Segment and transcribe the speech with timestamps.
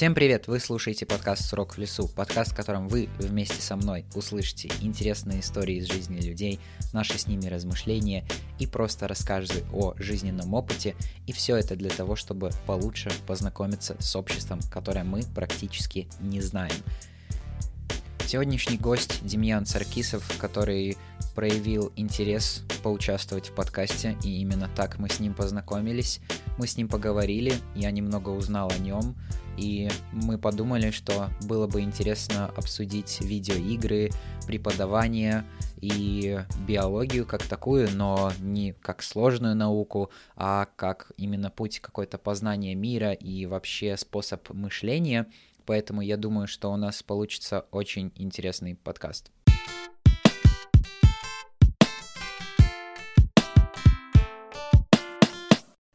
[0.00, 0.46] Всем привет!
[0.46, 5.40] Вы слушаете подкаст «Срок в лесу», подкаст, в котором вы вместе со мной услышите интересные
[5.40, 6.58] истории из жизни людей,
[6.94, 8.24] наши с ними размышления
[8.58, 14.16] и просто расскажете о жизненном опыте, и все это для того, чтобы получше познакомиться с
[14.16, 16.72] обществом, которое мы практически не знаем.
[18.26, 20.96] Сегодняшний гость Демьян Саркисов, который
[21.34, 26.20] проявил интерес поучаствовать в подкасте, и именно так мы с ним познакомились.
[26.56, 29.14] Мы с ним поговорили, я немного узнал о нем,
[29.60, 34.10] и мы подумали, что было бы интересно обсудить видеоигры,
[34.46, 35.44] преподавание
[35.80, 42.74] и биологию как такую, но не как сложную науку, а как именно путь какой-то познания
[42.74, 45.26] мира и вообще способ мышления.
[45.66, 49.30] Поэтому я думаю, что у нас получится очень интересный подкаст.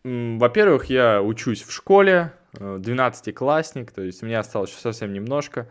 [0.04, 5.68] Во-первых, я учусь в школе, 12-классник, то есть мне осталось совсем немножко.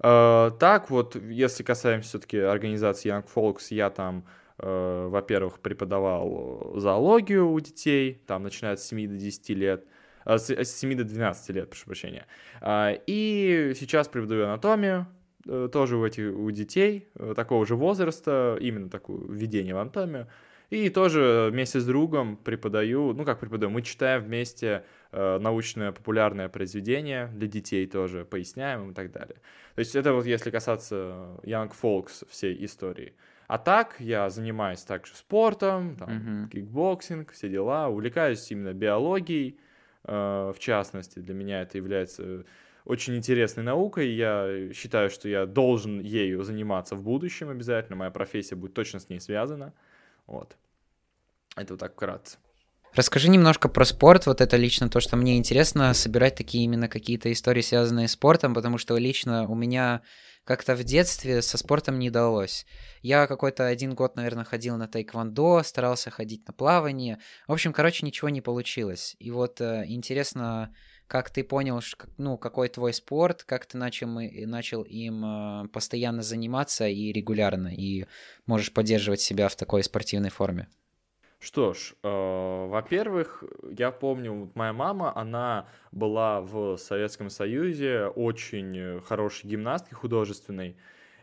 [0.00, 4.24] Э, так вот, если касаемся все-таки организации Young Folks, я там,
[4.58, 9.84] э, во-первых, преподавал зоологию у детей, там начиная с 7 до 10 лет,
[10.24, 12.26] э, с 7 до 12 лет, прошу прощения.
[13.06, 15.06] И сейчас преподаю анатомию,
[15.72, 20.26] тоже у, этих, у детей такого же возраста, именно такое введение в анатомию.
[20.70, 26.48] И тоже вместе с другом преподаю, ну как преподаю, мы читаем вместе э, научное популярное
[26.48, 29.36] произведение для детей тоже, поясняем и так далее.
[29.76, 33.14] То есть это вот если касаться Young Folks всей истории.
[33.46, 36.48] А так я занимаюсь также спортом, там, mm-hmm.
[36.48, 39.60] кикбоксинг, все дела, увлекаюсь именно биологией,
[40.04, 42.44] э, в частности, для меня это является
[42.84, 44.08] очень интересной наукой.
[44.08, 47.96] Я считаю, что я должен ею заниматься в будущем обязательно.
[47.96, 49.74] Моя профессия будет точно с ней связана.
[50.26, 50.56] Вот.
[51.56, 52.38] Это вот так вкратце.
[52.94, 54.26] Расскажи немножко про спорт.
[54.26, 58.54] Вот это лично то, что мне интересно, собирать такие именно какие-то истории, связанные с спортом,
[58.54, 60.02] потому что лично у меня
[60.44, 62.64] как-то в детстве со спортом не далось.
[63.02, 67.18] Я какой-то один год, наверное, ходил на тайквондо, старался ходить на плавание.
[67.48, 69.16] В общем, короче, ничего не получилось.
[69.18, 70.72] И вот э, интересно,
[71.06, 71.80] как ты понял,
[72.18, 78.06] ну, какой твой спорт, как ты начал, начал им э, постоянно заниматься и регулярно, и
[78.46, 80.68] можешь поддерживать себя в такой спортивной форме?
[81.38, 83.44] Что ж, э, во-первых,
[83.78, 90.76] я помню, моя мама, она была в Советском Союзе очень хорошей гимнасткой художественной,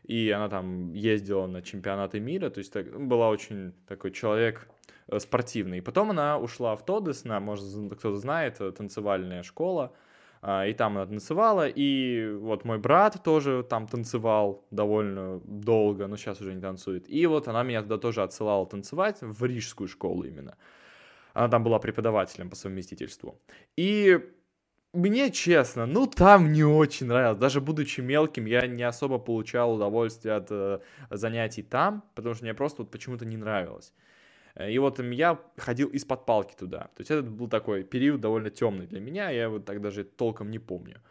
[0.04, 4.68] и она там ездила на чемпионаты мира, то есть так, была очень такой человек
[5.08, 5.82] Э, спортивный.
[5.82, 7.66] Потом она ушла в Тодес, на, может,
[7.98, 9.94] кто-то знает, э, танцевальная школа,
[10.42, 16.18] а, и там она танцевала, и вот мой брат тоже там танцевал довольно долго, но
[16.18, 17.10] сейчас уже не танцует.
[17.10, 20.58] И вот она меня туда тоже отсылала танцевать, в рижскую школу именно.
[21.34, 23.40] Она там была преподавателем по совместительству.
[23.78, 24.20] И
[24.94, 27.38] мне честно, ну там не очень нравилось.
[27.40, 32.54] Даже будучи мелким, я не особо получал удовольствие от э, занятий там, потому что мне
[32.54, 33.94] просто вот почему-то не нравилось.
[34.56, 36.90] Э, и вот я ходил из-под палки туда.
[36.96, 40.52] То есть это был такой период довольно темный для меня, я вот так даже толком
[40.52, 41.02] не помню.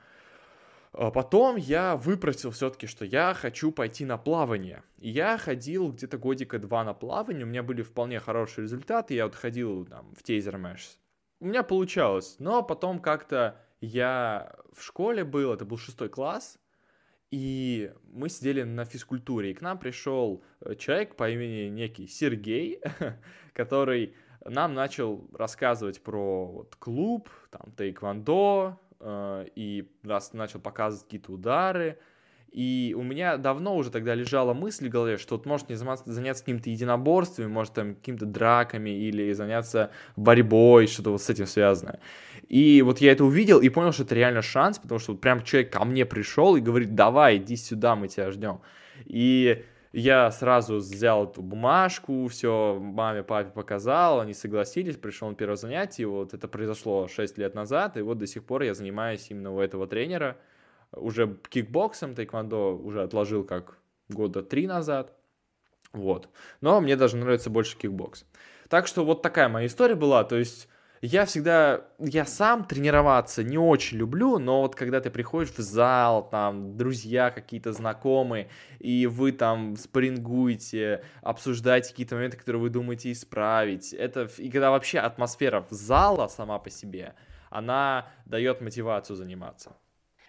[0.93, 4.83] А потом я выпросил все-таки, что я хочу пойти на плавание.
[4.99, 9.25] И я ходил где-то годика два на плавание, у меня были вполне хорошие результаты, я
[9.25, 10.99] вот ходил там в тейзер мэш.
[11.41, 16.59] У меня получалось, но потом как-то я в школе был, это был шестой класс,
[17.33, 22.81] и мы сидели на физкультуре, и к нам пришел э, человек по имени некий Сергей,
[23.55, 31.33] который нам начал рассказывать про вот, клуб, там, тайквондо, э, и нас начал показывать какие-то
[31.33, 31.99] удары,
[32.53, 36.45] и у меня давно уже тогда лежала мысль в голове, что вот может не заняться,
[36.45, 42.01] какими-то единоборствами, может там какими-то драками или заняться борьбой, что-то вот с этим связанное.
[42.49, 45.43] И вот я это увидел и понял, что это реально шанс, потому что вот прям
[45.43, 48.61] человек ко мне пришел и говорит, давай, иди сюда, мы тебя ждем.
[49.07, 55.57] И я сразу взял эту бумажку, все маме, папе показал, они согласились, пришел на первое
[55.57, 59.55] занятие, вот это произошло 6 лет назад, и вот до сих пор я занимаюсь именно
[59.55, 60.37] у этого тренера,
[60.93, 63.79] уже кикбоксом, тайквондо уже отложил как
[64.09, 65.17] года три назад,
[65.93, 66.29] вот.
[66.61, 68.25] Но мне даже нравится больше кикбокс.
[68.69, 70.69] Так что вот такая моя история была, то есть
[71.03, 76.29] я всегда, я сам тренироваться не очень люблю, но вот когда ты приходишь в зал,
[76.31, 78.49] там, друзья какие-то знакомые,
[78.79, 85.01] и вы там спарингуете, обсуждаете какие-то моменты, которые вы думаете исправить, это, и когда вообще
[85.01, 87.15] атмосфера в зала сама по себе,
[87.51, 89.77] она дает мотивацию заниматься.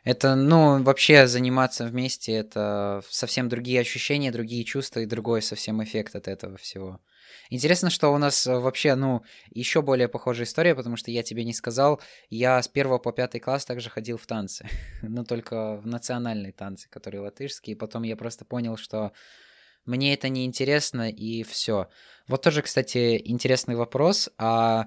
[0.03, 6.15] Это, ну, вообще заниматься вместе, это совсем другие ощущения, другие чувства и другой совсем эффект
[6.15, 6.99] от этого всего.
[7.49, 11.45] Интересно, что у нас э, вообще, ну, еще более похожая история, потому что я тебе
[11.45, 14.67] не сказал, я с первого по пятый класс также ходил в танцы,
[15.01, 19.13] но только в национальные танцы, которые латышские, и потом я просто понял, что
[19.85, 21.89] мне это не интересно, и все.
[22.27, 24.85] Вот тоже, кстати, интересный вопрос, а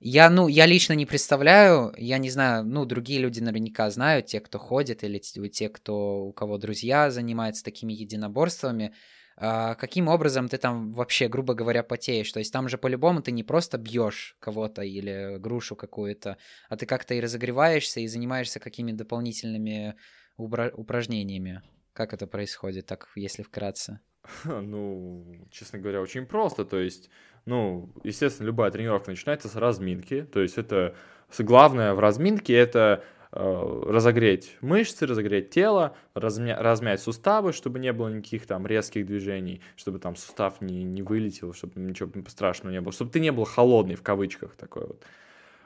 [0.00, 4.40] я, ну, я лично не представляю, я не знаю, ну, другие люди наверняка знают, те,
[4.40, 8.94] кто ходит, или те, кто, у кого друзья занимаются такими единоборствами,
[9.36, 12.32] а, каким образом ты там вообще, грубо говоря, потеешь?
[12.32, 16.36] То есть там же по-любому ты не просто бьешь кого-то или грушу какую-то,
[16.68, 19.96] а ты как-то и разогреваешься и занимаешься какими-то дополнительными
[20.36, 21.62] упражнениями.
[21.92, 24.00] Как это происходит, так, если вкратце?
[24.44, 26.64] Ну, честно говоря, очень просто.
[26.64, 27.10] То есть
[27.46, 30.22] ну, естественно, любая тренировка начинается с разминки.
[30.22, 30.94] То есть это
[31.38, 38.08] главное в разминке это э, разогреть мышцы, разогреть тело, размя- размять суставы, чтобы не было
[38.08, 42.92] никаких там резких движений, чтобы там сустав не, не вылетел, чтобы ничего страшного не было,
[42.92, 45.04] чтобы ты не был холодный в кавычках такой вот.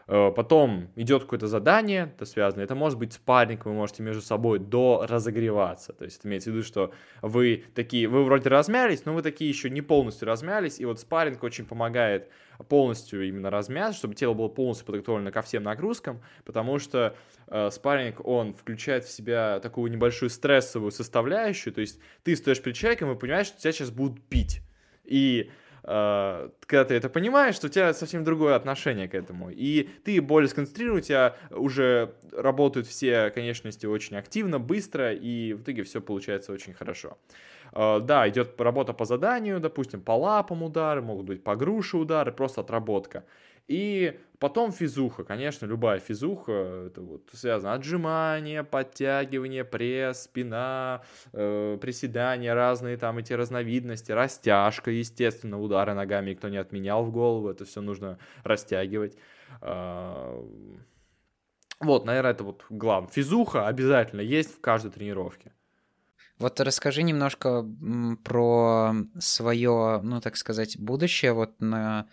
[0.06, 4.59] Э, потом идет какое-то задание, это связано, это может быть спарринг, вы можете между собой
[4.59, 6.93] до разогреваться, то есть имеется в виду, что
[7.23, 11.43] вы такие, вы вроде размялись, но вы такие еще не полностью размялись, и вот спарринг
[11.43, 12.29] очень помогает
[12.69, 17.17] полностью именно размяться, чтобы тело было полностью подготовлено ко всем нагрузкам, потому что
[17.47, 22.77] э, спарринг, он включает в себя такую небольшую стрессовую составляющую, то есть ты стоишь перед
[22.77, 24.61] человеком и понимаешь, что тебя сейчас будут пить,
[25.05, 25.50] и
[25.87, 29.51] а, когда ты это понимаешь, что у тебя совсем другое отношение к этому.
[29.51, 35.63] И ты более сконцентрирован, у тебя уже работают все конечности очень активно, быстро, и в
[35.63, 37.19] итоге все получается очень хорошо.
[37.73, 42.33] А, да, идет работа по заданию, допустим, по лапам удары, могут быть по груше удары,
[42.33, 43.25] просто отработка.
[43.66, 51.02] И потом физуха, конечно, любая физуха, это вот связано отжимания, подтягивание, пресс, спина,
[51.32, 57.49] э, приседания, разные там эти разновидности, растяжка, естественно, удары ногами никто не отменял в голову,
[57.49, 59.16] это все нужно растягивать.
[59.62, 60.43] Э,
[61.81, 63.11] вот, наверное, это вот главное.
[63.11, 65.52] Физуха обязательно есть в каждой тренировке.
[66.38, 67.64] Вот расскажи немножко
[68.25, 72.08] про свое, ну так сказать, будущее вот на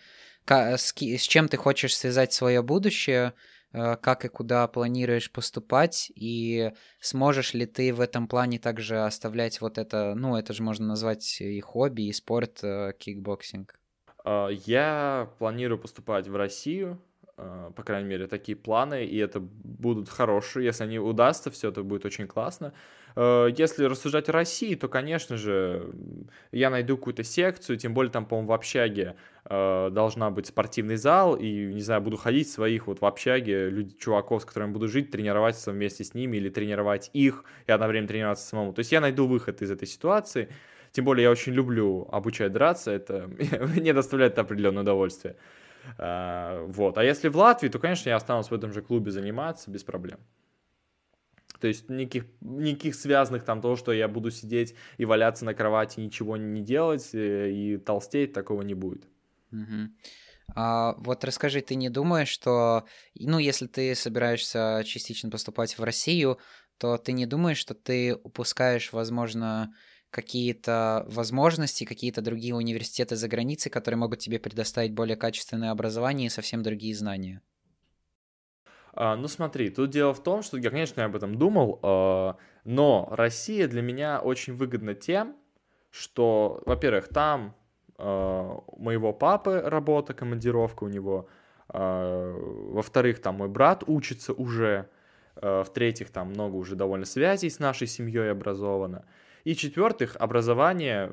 [0.48, 3.34] с, чем ты хочешь связать свое будущее,
[3.72, 9.60] э, как и куда планируешь поступать, и сможешь ли ты в этом плане также оставлять
[9.60, 13.78] вот это, ну, это же можно назвать и хобби, и спорт, э, кикбоксинг?
[14.24, 17.00] А, я планирую поступать в Россию,
[17.36, 20.66] э, по крайней мере, такие планы, и это будут хорошие.
[20.66, 22.72] Если они удастся, все это будет очень классно.
[23.16, 25.92] Если рассуждать о России, то, конечно же,
[26.50, 31.36] я найду какую-то секцию, тем более там, по-моему, в общаге э, должна быть спортивный зал,
[31.36, 35.10] и, не знаю, буду ходить своих вот в общаге, люди, чуваков, с которыми буду жить,
[35.10, 38.72] тренироваться вместе с ними или тренировать их и одновременно тренироваться самому.
[38.72, 40.48] То есть я найду выход из этой ситуации.
[40.92, 43.28] Тем более я очень люблю обучать драться, это
[43.76, 45.36] мне доставляет определенное удовольствие.
[45.98, 46.98] А, вот.
[46.98, 50.18] А если в Латвии, то, конечно, я останусь в этом же клубе заниматься без проблем.
[51.62, 56.00] То есть никаких, никаких связанных там того, что я буду сидеть и валяться на кровати,
[56.00, 59.04] ничего не делать э, и толстеть, такого не будет.
[59.52, 59.92] Угу.
[60.56, 66.38] А, вот расскажи, ты не думаешь, что, ну, если ты собираешься частично поступать в Россию,
[66.78, 69.72] то ты не думаешь, что ты упускаешь, возможно,
[70.10, 76.30] какие-то возможности, какие-то другие университеты за границей, которые могут тебе предоставить более качественное образование и
[76.30, 77.40] совсем другие знания?
[78.94, 82.34] А, ну смотри, тут дело в том, что я, конечно, об этом думал, э,
[82.64, 85.36] но Россия для меня очень выгодна тем,
[85.90, 87.54] что, во-первых, там
[88.04, 91.28] Э, моего папы работа, командировка у него.
[91.68, 94.90] Во-вторых, там мой брат учится уже.
[95.36, 99.06] В-третьих, там много уже довольно связей с нашей семьей образовано.
[99.44, 101.10] И в-четвертых, образование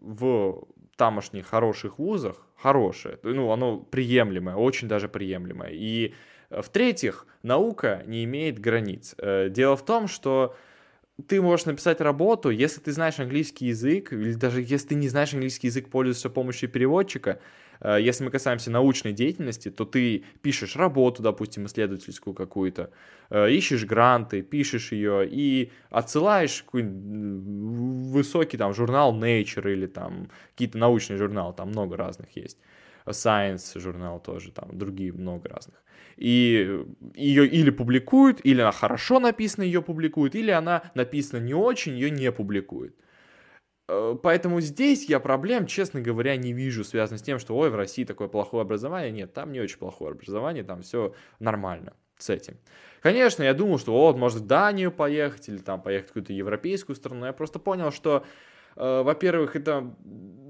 [0.00, 5.70] в тамошних хороших вузах хорошее, ну, оно приемлемое, очень даже приемлемое.
[5.70, 6.14] И
[6.50, 9.14] в-третьих, наука не имеет границ.
[9.50, 10.54] Дело в том, что
[11.28, 15.32] ты можешь написать работу, если ты знаешь английский язык, или даже если ты не знаешь
[15.32, 17.40] английский язык, пользуешься помощью переводчика,
[17.80, 22.90] э, если мы касаемся научной деятельности, то ты пишешь работу, допустим, исследовательскую какую-то,
[23.30, 30.78] э, ищешь гранты, пишешь ее и отсылаешь какой-нибудь высокий там журнал Nature или там какие-то
[30.78, 32.58] научные журналы, там много разных есть.
[33.06, 35.82] Science журнал тоже, там другие много разных
[36.20, 41.94] и ее или публикуют, или она хорошо написана, ее публикуют, или она написана не очень,
[41.94, 42.94] ее не публикуют.
[43.88, 47.74] Э, поэтому здесь я проблем, честно говоря, не вижу, связанных с тем, что ой, в
[47.74, 49.10] России такое плохое образование.
[49.10, 51.94] Нет, там не очень плохое образование, там все нормально.
[52.18, 52.58] с этим.
[53.00, 56.94] Конечно, я думал, что вот, может, в Данию поехать или там поехать в какую-то европейскую
[56.96, 57.24] страну.
[57.24, 58.24] Я просто понял, что, э,
[58.80, 59.94] во-первых, это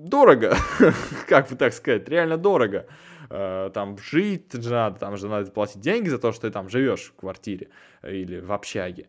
[0.04, 0.56] дорого,
[1.28, 2.86] как бы так сказать, реально дорого.
[3.30, 6.68] Э, там жить же надо, там же надо платить деньги за то, что ты там
[6.68, 7.68] живешь в квартире
[8.02, 9.06] или в общаге.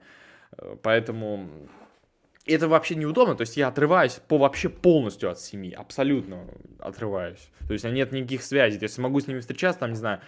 [0.57, 1.49] Э, поэтому
[2.45, 6.47] это вообще неудобно, то есть я отрываюсь по вообще полностью от семьи, абсолютно
[6.79, 7.49] отрываюсь.
[7.67, 10.21] То есть нет никаких связей, то есть могу с ними встречаться, там, не знаю,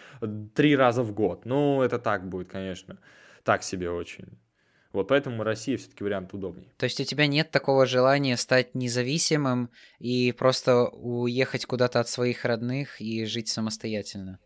[0.54, 1.46] три раза в год.
[1.46, 2.98] Ну, это так будет, конечно,
[3.44, 4.38] так себе очень.
[4.94, 6.72] Вот поэтому Россия все-таки вариант удобнее.
[6.78, 12.46] То есть у тебя нет такого желания стать независимым и просто уехать куда-то от своих
[12.46, 14.40] родных и жить самостоятельно?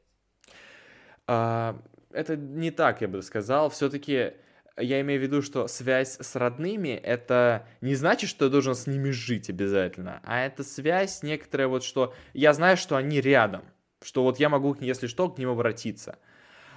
[1.27, 1.77] А,
[2.11, 3.69] это не так, я бы сказал.
[3.69, 4.33] Все-таки
[4.77, 8.87] я имею в виду, что связь с родными это не значит, что я должен с
[8.87, 13.65] ними жить обязательно, а это связь некоторая вот, что я знаю, что они рядом,
[14.01, 16.19] что вот я могу, если что, к ним обратиться.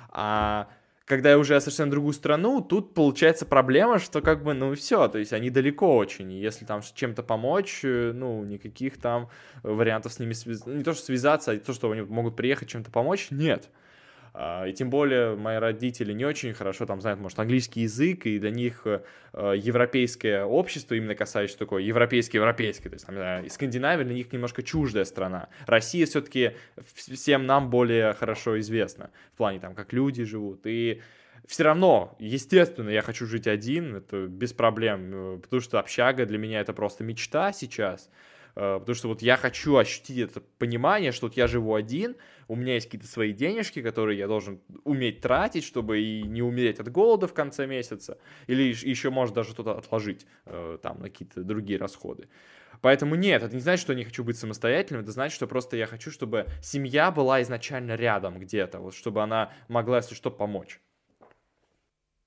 [0.09, 0.69] А
[1.11, 5.19] когда я уже совсем другую страну, тут получается проблема, что как бы, ну все, то
[5.19, 9.29] есть они далеко очень, и если там чем-то помочь, э, ну, никаких там
[9.65, 12.93] вариантов с ними связаться, не то, что связаться, а то, что они могут приехать чем-то
[12.93, 13.71] помочь, нет.
[14.43, 18.39] А, и тем более мои родители не очень хорошо там знают, может, английский язык, и
[18.39, 19.03] для них э,
[19.35, 25.05] европейское общество, именно касающееся такое европейское-европейское, то есть там, знаю, Скандинавия для них немножко чуждая
[25.05, 25.51] страна.
[25.67, 26.53] Россия все-таки
[26.95, 31.03] всем нам более хорошо известна в плане там, как люди живут, и
[31.47, 36.39] все равно, естественно, я хочу жить один, это без проблем, э, потому что общага для
[36.39, 38.09] меня это просто мечта сейчас,
[38.57, 42.17] Э, потому что вот я хочу ощутить это понимание, что вот я живу один,
[42.51, 46.81] у меня есть какие-то свои денежки, которые я должен уметь тратить, чтобы и не умереть
[46.81, 51.45] от голода в конце месяца, или еще, может, даже что-то отложить э, там на какие-то
[51.45, 52.29] другие расходы.
[52.81, 55.77] Поэтому нет, это не значит, что я не хочу быть самостоятельным, это значит, что просто
[55.77, 60.81] я хочу, чтобы семья была изначально рядом где-то, вот чтобы она могла, если что, помочь.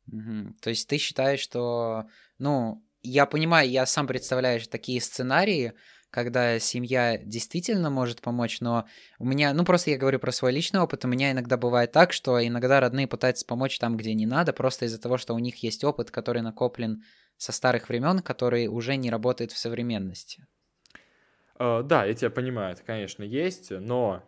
[0.07, 0.53] Угу.
[0.61, 2.05] То есть ты считаешь, что,
[2.39, 5.73] ну, я понимаю, я сам представляю такие сценарии,
[6.13, 8.85] когда семья действительно может помочь, но
[9.17, 12.13] у меня, ну просто я говорю про свой личный опыт, у меня иногда бывает так,
[12.13, 15.63] что иногда родные пытаются помочь там, где не надо, просто из-за того, что у них
[15.63, 17.01] есть опыт, который накоплен
[17.37, 20.45] со старых времен, который уже не работает в современности.
[21.57, 24.23] Uh, да, я тебя понимаю, это, конечно, есть, но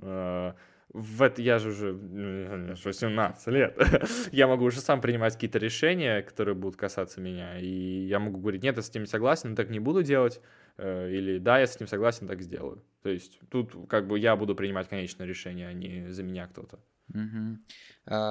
[0.00, 0.54] uh,
[0.92, 1.92] в это я же уже
[2.84, 3.78] 18 лет,
[4.32, 8.64] я могу уже сам принимать какие-то решения, которые будут касаться меня, и я могу говорить,
[8.64, 10.40] нет, я с этим не согласен, так не буду делать,
[10.78, 12.84] или да, я с этим согласен, так сделаю.
[13.02, 16.78] То есть тут как бы я буду принимать конечное решение, а не за меня кто-то.
[17.14, 17.58] Угу.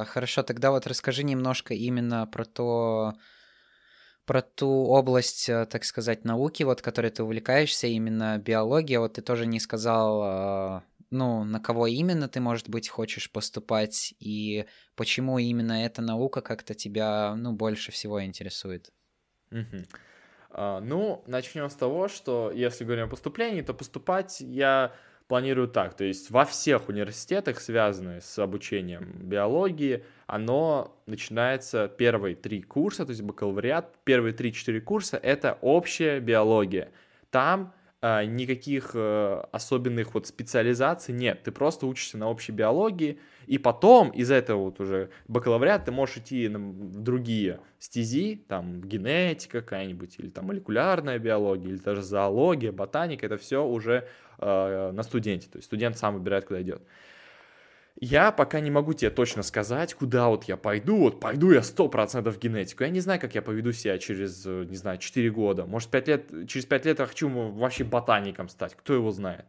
[0.05, 3.13] Хорошо, тогда вот расскажи немножко именно про то,
[4.25, 8.99] про ту область, э, так сказать, науки, вот, которой ты увлекаешься, именно биология.
[8.99, 14.13] Вот ты тоже не сказал, а, ну, на кого именно ты, может быть, хочешь поступать,
[14.19, 18.91] и почему именно эта наука как-то тебя, ну, больше всего интересует.
[19.49, 19.85] Угу.
[20.59, 24.91] А, ну, начнем с того, что если говорим о поступлении, то поступать я
[25.27, 32.63] планирую так, то есть во всех университетах, связанных с обучением биологии, оно начинается первые три
[32.63, 36.91] курса, то есть бакалавриат, первые три-четыре курса— это общая биология.
[37.29, 44.09] Там никаких э, особенных вот специализаций нет, ты просто учишься на общей биологии, и потом
[44.11, 50.29] из этого вот уже бакалавриат ты можешь идти на другие стези, там генетика какая-нибудь, или
[50.29, 55.65] там молекулярная биология, или даже зоология, ботаника, это все уже э, на студенте, то есть
[55.65, 56.83] студент сам выбирает, куда идет.
[57.99, 60.97] Я пока не могу тебе точно сказать, куда вот я пойду.
[60.97, 62.83] Вот пойду я 100% в генетику.
[62.83, 65.65] Я не знаю, как я поведу себя через, не знаю, 4 года.
[65.65, 68.75] Может, 5 лет, через 5 лет я хочу вообще ботаником стать.
[68.75, 69.45] Кто его знает.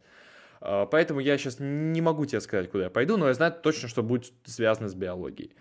[0.60, 3.88] А, поэтому я сейчас не могу тебе сказать, куда я пойду, но я знаю точно,
[3.88, 5.54] что будет связано с биологией.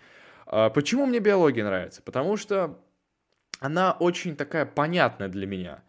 [0.46, 2.00] А, почему мне биология нравится?
[2.00, 2.78] Потому что
[3.60, 5.82] она очень такая понятная для меня.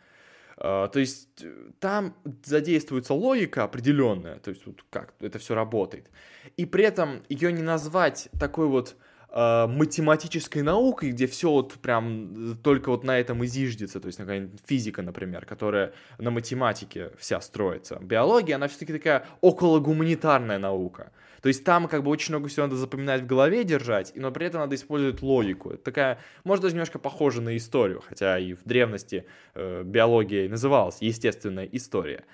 [0.62, 2.14] А, то есть э, там
[2.44, 6.10] задействуется логика определенная, то есть вот как это все работает.
[6.58, 8.98] И при этом ее не назвать такой вот
[9.30, 14.18] э, математической наукой, где все вот прям только вот на этом и зиждется, то есть
[14.18, 17.98] какая-нибудь физика, например, которая на математике вся строится.
[18.02, 21.14] Биология, она все-таки такая окологуманитарная наука.
[21.42, 24.48] То есть там как бы очень много всего надо запоминать в голове держать, но при
[24.48, 25.72] этом надо использовать логику.
[25.72, 30.98] Это такая, может даже немножко похожа на историю, хотя и в древности э, биология называлась
[31.02, 32.26] естественная история.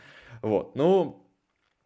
[0.42, 1.26] Вот, ну,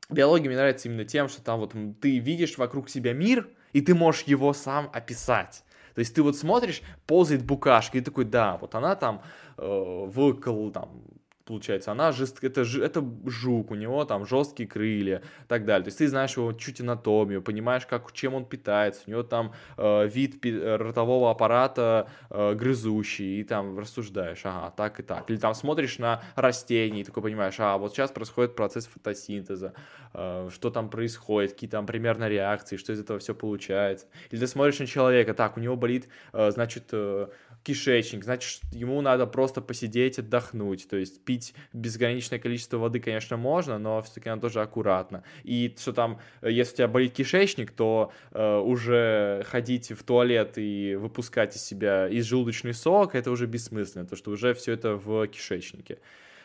[0.09, 3.93] биология мне нравится именно тем, что там вот ты видишь вокруг себя мир, и ты
[3.93, 5.63] можешь его сам описать.
[5.95, 9.21] То есть ты вот смотришь, ползает букашка, и такой, да, вот она там
[9.57, 11.03] э, в там,
[11.49, 12.43] получается, она жест...
[12.43, 15.83] это, это жук, у него там жесткие крылья и так далее.
[15.83, 19.53] То есть ты знаешь его чуть анатомию, понимаешь, как, чем он питается, у него там
[19.77, 20.55] э, вид пи...
[20.57, 25.29] ротового аппарата э, грызущий, и там рассуждаешь, ага, так и так.
[25.31, 29.73] Или там смотришь на растения, и такой понимаешь, а вот сейчас происходит процесс фотосинтеза,
[30.13, 34.05] э, что там происходит, какие там примерно реакции, что из этого все получается.
[34.29, 37.27] Или ты смотришь на человека, так, у него болит, э, значит, э,
[37.63, 43.77] кишечник, значит, ему надо просто посидеть, отдохнуть, то есть пить безграничное количество воды, конечно, можно,
[43.77, 45.23] но все-таки надо тоже аккуратно.
[45.43, 50.53] И что там, э, если у тебя болит кишечник, то э, уже ходить в туалет
[50.57, 54.95] и выпускать из себя из желудочный сок, это уже бессмысленно, то что уже все это
[54.95, 55.99] в кишечнике.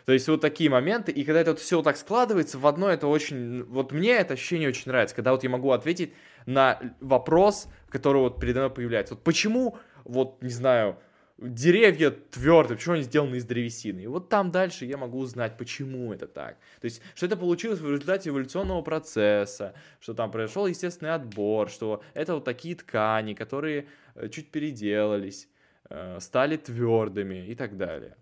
[0.04, 3.06] То есть вот такие моменты, и когда это вот все так складывается в одно, это
[3.06, 3.62] очень...
[3.64, 6.12] Вот мне это ощущение очень нравится, когда вот я могу ответить
[6.44, 9.14] на вопрос, который вот передо мной появляется.
[9.14, 10.98] Вот почему вот, не знаю,
[11.38, 14.00] деревья твердые, почему они сделаны из древесины.
[14.00, 16.56] И вот там дальше я могу узнать, почему это так.
[16.80, 22.02] То есть, что это получилось в результате эволюционного процесса, что там произошел естественный отбор, что
[22.14, 25.48] это вот такие ткани, которые э, чуть переделались,
[25.90, 28.16] э, стали твердыми и так далее.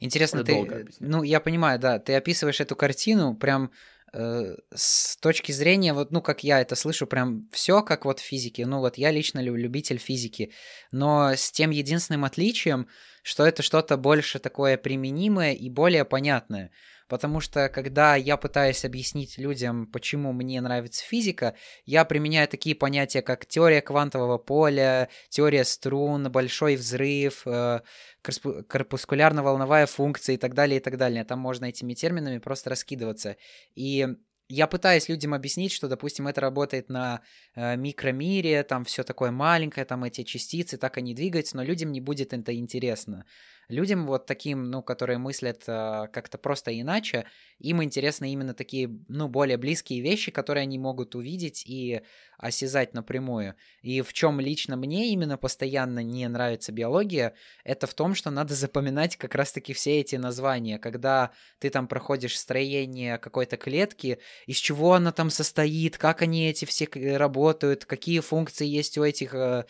[0.00, 5.52] Интересно, это ты, ну, я понимаю, да, ты описываешь эту картину прям Э, с точки
[5.52, 8.66] зрения, вот, ну, как я это слышу, прям все как вот в физике.
[8.66, 10.52] Ну, вот я лично любитель физики,
[10.90, 12.88] но с тем единственным отличием,
[13.22, 16.70] что это что-то больше такое применимое и более понятное.
[17.12, 21.54] Потому что, когда я пытаюсь объяснить людям, почему мне нравится физика,
[21.84, 27.82] я применяю такие понятия, как теория квантового поля, теория струн, большой взрыв, э,
[28.22, 31.22] корпускулярно-волновая функция и так далее, и так далее.
[31.24, 33.36] Там можно этими терминами просто раскидываться.
[33.74, 34.08] И
[34.48, 37.20] я пытаюсь людям объяснить, что, допустим, это работает на
[37.54, 42.00] э, микромире, там все такое маленькое, там эти частицы, так они двигаются, но людям не
[42.00, 43.26] будет это интересно.
[43.72, 47.24] Людям вот таким, ну, которые мыслят э, как-то просто иначе,
[47.58, 52.02] им интересны именно такие, ну, более близкие вещи, которые они могут увидеть и
[52.36, 53.54] осязать напрямую.
[53.80, 58.54] И в чем лично мне именно постоянно не нравится биология, это в том, что надо
[58.54, 60.78] запоминать как раз-таки все эти названия.
[60.78, 66.66] Когда ты там проходишь строение какой-то клетки, из чего она там состоит, как они эти
[66.66, 66.86] все
[67.16, 69.64] работают, какие функции есть у этих э,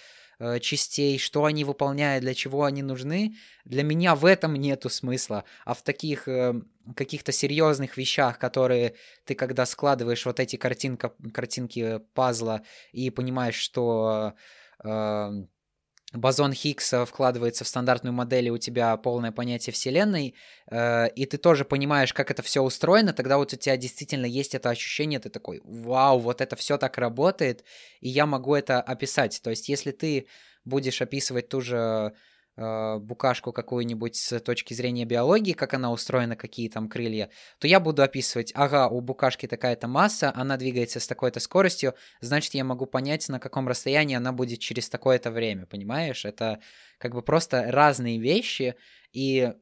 [0.44, 5.44] Э, частей, что они выполняют, для чего они нужны, для меня в этом нету смысла.
[5.64, 6.60] А в таких э,
[6.96, 14.34] каких-то серьезных вещах, которые ты когда складываешь вот эти картинка, картинки пазла и понимаешь, что
[14.82, 15.30] э,
[16.12, 20.34] бозон Хиггса вкладывается в стандартную модель, и у тебя полное понятие Вселенной,
[20.70, 24.54] э, и ты тоже понимаешь, как это все устроено, тогда вот у тебя действительно есть
[24.54, 27.64] это ощущение, ты такой, вау, вот это все так работает,
[28.00, 29.40] и я могу это описать.
[29.42, 30.26] То есть, если ты
[30.64, 32.12] будешь описывать ту же
[32.56, 38.02] букашку какую-нибудь с точки зрения биологии, как она устроена, какие там крылья, то я буду
[38.02, 43.28] описывать, ага, у букашки такая-то масса, она двигается с такой-то скоростью, значит, я могу понять,
[43.28, 46.24] на каком расстоянии она будет через такое-то время, понимаешь?
[46.26, 46.60] Это
[46.98, 48.74] как бы просто разные вещи,
[49.12, 49.52] и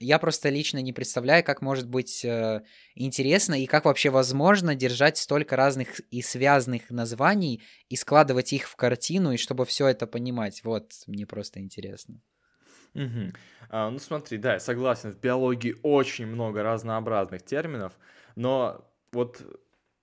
[0.00, 2.62] я просто лично не представляю, как может быть э,
[2.94, 8.76] интересно и как вообще возможно держать столько разных и связанных названий и складывать их в
[8.76, 10.62] картину, и чтобы все это понимать.
[10.64, 12.20] Вот, мне просто интересно.
[12.98, 13.32] Угу.
[13.70, 17.92] А, ну смотри, да, я согласен, в биологии очень много разнообразных терминов,
[18.34, 19.42] но вот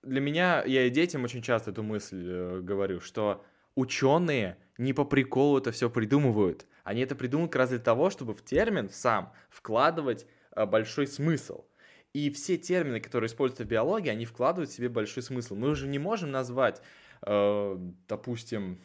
[0.02, 5.04] для меня, я и детям очень часто эту мысль э, говорю, что ученые не по
[5.04, 6.66] приколу это все придумывают.
[6.84, 11.64] Они это придумывают как раз для того, чтобы в термин сам вкладывать э, большой смысл.
[12.12, 15.54] И все термины, которые используются в биологии, они вкладывают в себе большой смысл.
[15.54, 16.80] Мы уже не можем назвать,
[17.22, 17.76] э,
[18.08, 18.80] допустим,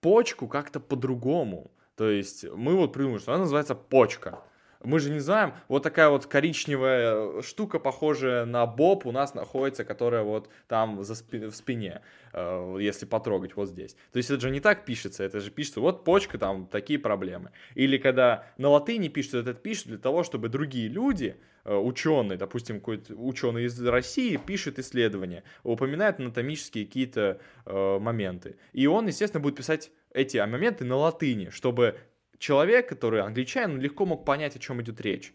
[0.00, 1.70] почку как-то по-другому.
[1.96, 4.42] То есть мы вот придумали, что она называется почка.
[4.86, 9.84] Мы же не знаем, вот такая вот коричневая штука, похожая на боб, у нас находится,
[9.84, 13.96] которая вот там за спи- в спине, э, если потрогать вот здесь.
[14.12, 17.50] То есть это же не так пишется, это же пишется, вот почка, там такие проблемы.
[17.74, 22.78] Или когда на латыни пишется, это пишут для того, чтобы другие люди, э, ученые, допустим,
[22.78, 28.54] какой-то ученый из России пишет исследования, упоминает анатомические какие-то э, моменты.
[28.72, 31.98] И он, естественно, будет писать эти моменты на латыни, чтобы
[32.38, 35.34] человек, который англичанин, легко мог понять, о чем идет речь.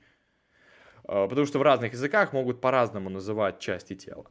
[1.03, 4.25] А, потому что в разных языках могут по-разному называть части тела.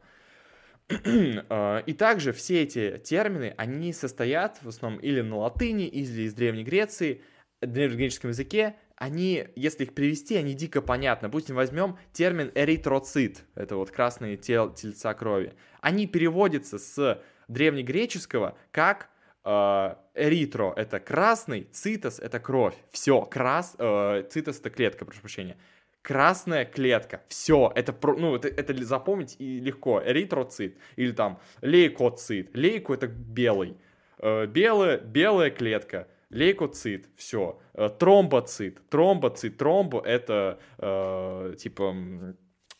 [1.48, 6.35] А, и также все эти термины, они состоят в основном или на латыни, или из
[6.35, 7.22] Древней Греции,
[7.61, 11.28] в древнегреческом языке, они, если их привести, они дико понятны.
[11.28, 15.54] Допустим, возьмем термин эритроцит, это вот красные тел, тельца крови.
[15.80, 19.09] Они переводятся с древнегреческого как э,
[19.44, 22.74] эритро это красный, цитос это кровь.
[22.90, 25.57] Все, крас, э, цитос это клетка, прошу прощения.
[26.03, 27.22] красная клетка.
[27.29, 30.03] Все, это, ну, это, это запомнить и легко.
[30.05, 32.55] Эритроцит или там лейкоцит.
[32.55, 33.76] Лейко это белый.
[34.18, 36.09] Э, белая, белая клетка.
[36.31, 37.61] Лейкоцит, все.
[37.74, 41.94] Э, тромбоцит, тромбоцит, тромбо это э, типа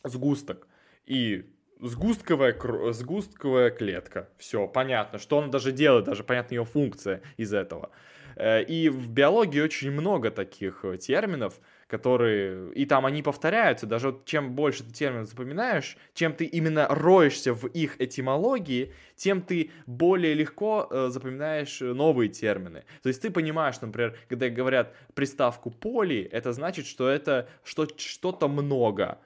[0.03, 0.67] сгусток.
[1.05, 1.45] И
[1.81, 2.55] сгустковая,
[2.93, 4.29] сгустковая клетка.
[4.37, 5.19] Все, понятно.
[5.19, 7.89] Что она даже делает, даже понятна ее функция из этого.
[8.35, 12.71] Э, и в биологии очень много таких э, терминов, которые...
[12.73, 13.85] И там они повторяются.
[13.85, 19.41] Даже вот чем больше ты терминов запоминаешь, чем ты именно роешься в их этимологии, тем
[19.41, 22.83] ты более легко э, запоминаешь новые термины.
[23.03, 28.47] То есть ты понимаешь, например, когда говорят приставку «поли», это значит, что это что- что-то
[28.47, 29.17] много.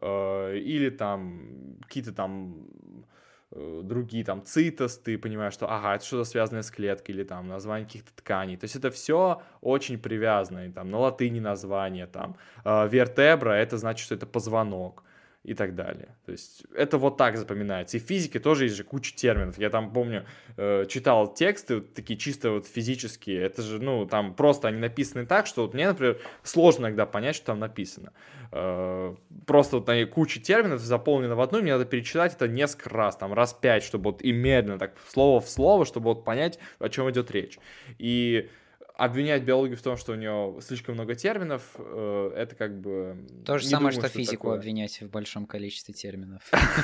[0.00, 2.68] Э, или там какие-то там
[3.52, 7.48] Э, другие там цитос, ты понимаешь, что ага, это что-то связанное с клеткой или там
[7.48, 8.56] название каких-то тканей.
[8.56, 13.76] То есть это все очень привязано, и, там на латыни название, там э, вертебра, это
[13.76, 15.02] значит, что это позвонок
[15.42, 16.16] и так далее.
[16.26, 17.96] То есть это вот так запоминается.
[17.96, 19.58] И в физике тоже есть же куча терминов.
[19.58, 20.26] Я там помню,
[20.56, 23.42] э, читал тексты вот такие чисто вот физические.
[23.42, 27.36] Это же, ну, там просто они написаны так, что вот мне, например, сложно иногда понять,
[27.36, 28.12] что там написано.
[28.52, 29.14] Э,
[29.46, 33.32] просто вот они куча терминов заполнено в одну, мне надо перечитать это несколько раз, там
[33.32, 37.10] раз пять, чтобы вот и медленно, так слово в слово, чтобы вот понять, о чем
[37.10, 37.58] идет речь.
[37.98, 38.50] И
[39.00, 43.26] обвинять биологию в том, что у нее слишком много терминов, э, это как бы...
[43.46, 44.58] То же самое, думаю, что, что физику такое.
[44.58, 46.42] обвинять в большом количестве терминов.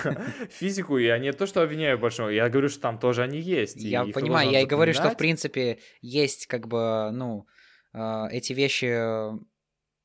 [0.50, 3.76] Физику я не то, что обвиняю в большом, я говорю, что там тоже они есть.
[3.76, 7.46] Я понимаю, я и говорю, что в принципе есть как бы, ну,
[7.92, 9.36] э, эти вещи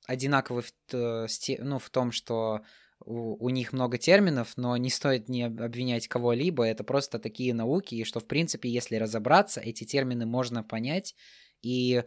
[0.06, 1.28] одинаковы в,
[1.60, 2.62] ну, в том, что
[3.06, 7.96] у, у них много терминов, но не стоит не обвинять кого-либо, это просто такие науки,
[7.96, 11.16] и что, в принципе, если разобраться, эти термины можно понять,
[11.62, 12.04] и э,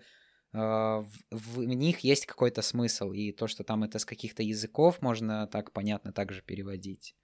[0.52, 5.46] в, в них есть какой-то смысл, и то, что там это с каких-то языков, можно
[5.46, 7.14] так понятно также переводить.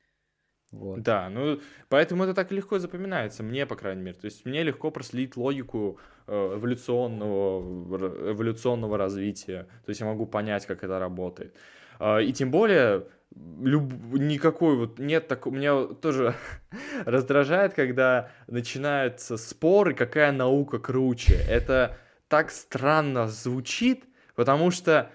[0.73, 1.03] Вот.
[1.03, 4.17] Да, ну поэтому это так легко запоминается, мне, по крайней мере.
[4.17, 9.67] То есть мне легко проследить логику э, эволюционного, эволюционного развития.
[9.85, 11.57] То есть я могу понять, как это работает.
[11.99, 13.93] Э, и тем более люб...
[14.13, 15.55] никакой вот нет такого...
[15.55, 16.35] Меня тоже
[17.05, 21.35] раздражает, когда начинаются споры, какая наука круче.
[21.49, 21.97] Это
[22.31, 24.05] так странно звучит,
[24.37, 25.11] потому что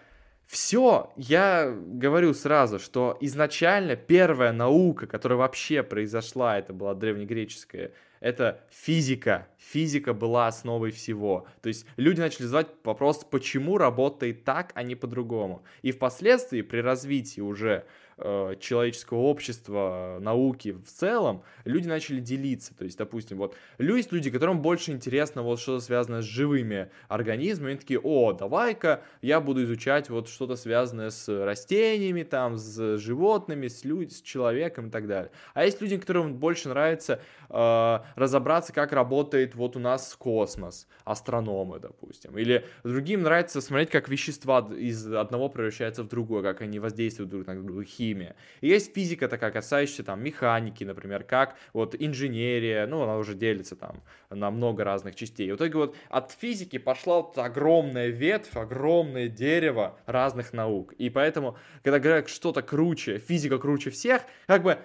[0.45, 8.61] все, я говорю сразу, что изначально первая наука, которая вообще произошла, это была древнегреческая, это
[8.69, 9.47] физика.
[9.57, 11.47] Физика была основой всего.
[11.61, 15.63] То есть люди начали задавать вопрос, почему работает так, а не по-другому.
[15.83, 17.85] И впоследствии при развитии уже
[18.17, 22.73] человеческого общества, науки в целом, люди начали делиться.
[22.73, 27.71] То есть, допустим, вот есть люди, которым больше интересно вот что-то связанное с живыми организмами,
[27.71, 33.67] они такие, о, давай-ка я буду изучать вот что-то связанное с растениями, там, с животными,
[33.67, 35.31] с, людь, с человеком и так далее.
[35.53, 41.79] А есть люди, которым больше нравится э, разобраться, как работает вот у нас космос, астрономы,
[41.79, 42.37] допустим.
[42.37, 47.47] Или другим нравится смотреть, как вещества из одного превращаются в другое, как они воздействуют друг
[47.47, 48.35] на друга, химия.
[48.61, 54.01] Есть физика такая, касающаяся там механики, например, как вот инженерия, ну, она уже делится там
[54.29, 55.47] на много разных частей.
[55.47, 60.93] И в итоге вот от физики пошла вот огромная ветвь, огромное дерево разных наук.
[60.93, 64.77] И поэтому, когда говорят что-то круче, физика круче всех, как бы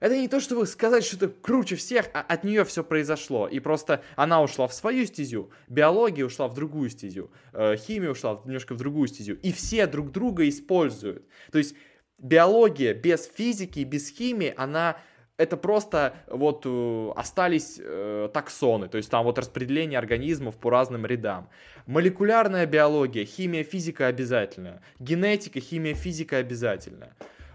[0.00, 3.48] это не то, чтобы сказать, что это круче всех, а от нее все произошло.
[3.48, 8.40] И просто она ушла в свою стезю, биология ушла в другую стезю, э, химия ушла
[8.44, 9.36] немножко в другую стезю.
[9.42, 11.24] И все друг друга используют.
[11.50, 11.74] То есть
[12.18, 14.98] биология без физики, без химии, она
[15.38, 21.06] это просто вот э, остались э, таксоны, то есть там вот распределение организмов по разным
[21.06, 21.48] рядам.
[21.86, 24.82] Молекулярная биология, химия, физика обязательно.
[24.98, 27.14] Генетика, химия, физика обязательно.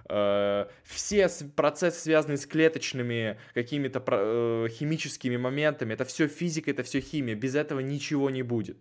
[0.10, 7.02] Э, все процессы, связанные с клеточными какими-то э, химическими моментами, это все физика, это все
[7.02, 7.36] химия.
[7.36, 8.78] Без этого ничего не будет.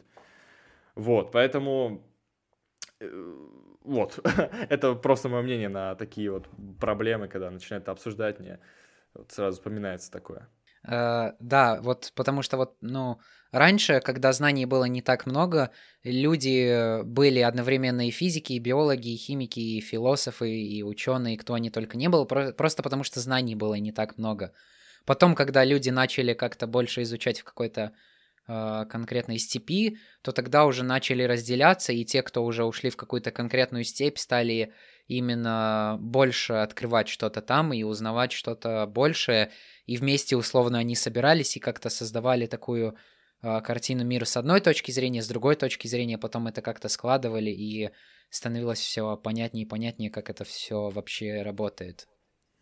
[0.94, 2.06] Вот, поэтому
[3.00, 3.36] э,
[3.84, 4.18] вот,
[4.68, 6.48] это просто мое мнение на такие вот
[6.80, 8.58] проблемы, когда начинают обсуждать, мне
[9.14, 10.48] вот сразу вспоминается такое.
[10.84, 13.20] Uh, да, вот потому что вот, ну,
[13.52, 15.70] раньше, когда знаний было не так много,
[16.02, 21.70] люди были одновременно и физики, и биологи, и химики, и философы, и ученые, кто они
[21.70, 24.52] только не был, просто потому что знаний было не так много.
[25.04, 27.92] Потом, когда люди начали как-то больше изучать в какой-то
[28.46, 33.84] конкретной степи, то тогда уже начали разделяться, и те, кто уже ушли в какую-то конкретную
[33.84, 34.72] степь, стали
[35.06, 39.52] именно больше открывать что-то там и узнавать что-то большее,
[39.86, 42.96] и вместе условно они собирались и как-то создавали такую
[43.42, 47.50] э, картину мира с одной точки зрения, с другой точки зрения, потом это как-то складывали,
[47.50, 47.90] и
[48.30, 52.08] становилось все понятнее и понятнее, как это все вообще работает.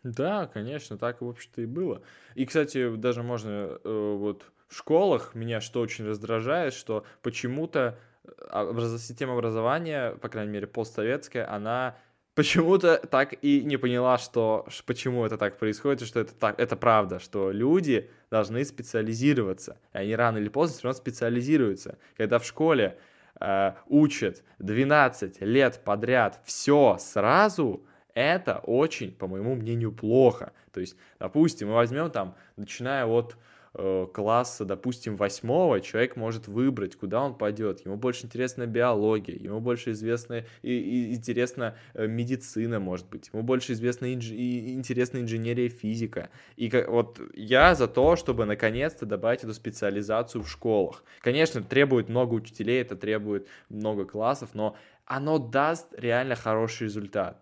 [0.03, 2.03] Да, конечно, так, в общем-то, и было.
[2.35, 8.97] И, кстати, даже можно э, вот в школах меня что очень раздражает, что почему-то э,
[8.97, 11.97] система образования, по крайней мере, постсоветская, она
[12.35, 16.77] почему-то так и не поняла, что почему это так происходит, и что это так, это
[16.77, 21.97] правда, что люди должны специализироваться, и они рано или поздно все равно специализируются.
[22.15, 22.97] Когда в школе
[23.41, 30.53] э, учат 12 лет подряд все сразу, это очень, по моему мнению, плохо.
[30.71, 33.35] То есть, допустим, мы возьмем там, начиная от
[33.73, 37.85] класса, допустим, восьмого, человек может выбрать, куда он пойдет.
[37.85, 43.43] Ему больше интересна биология, ему больше известна и, и интересна э, медицина, может быть, ему
[43.43, 46.29] больше известна инж, и интересна инженерия, физика.
[46.57, 51.03] И как, вот я за то, чтобы наконец-то добавить эту специализацию в школах.
[51.21, 57.41] Конечно, требует много учителей, это требует много классов, но оно даст реально хороший результат.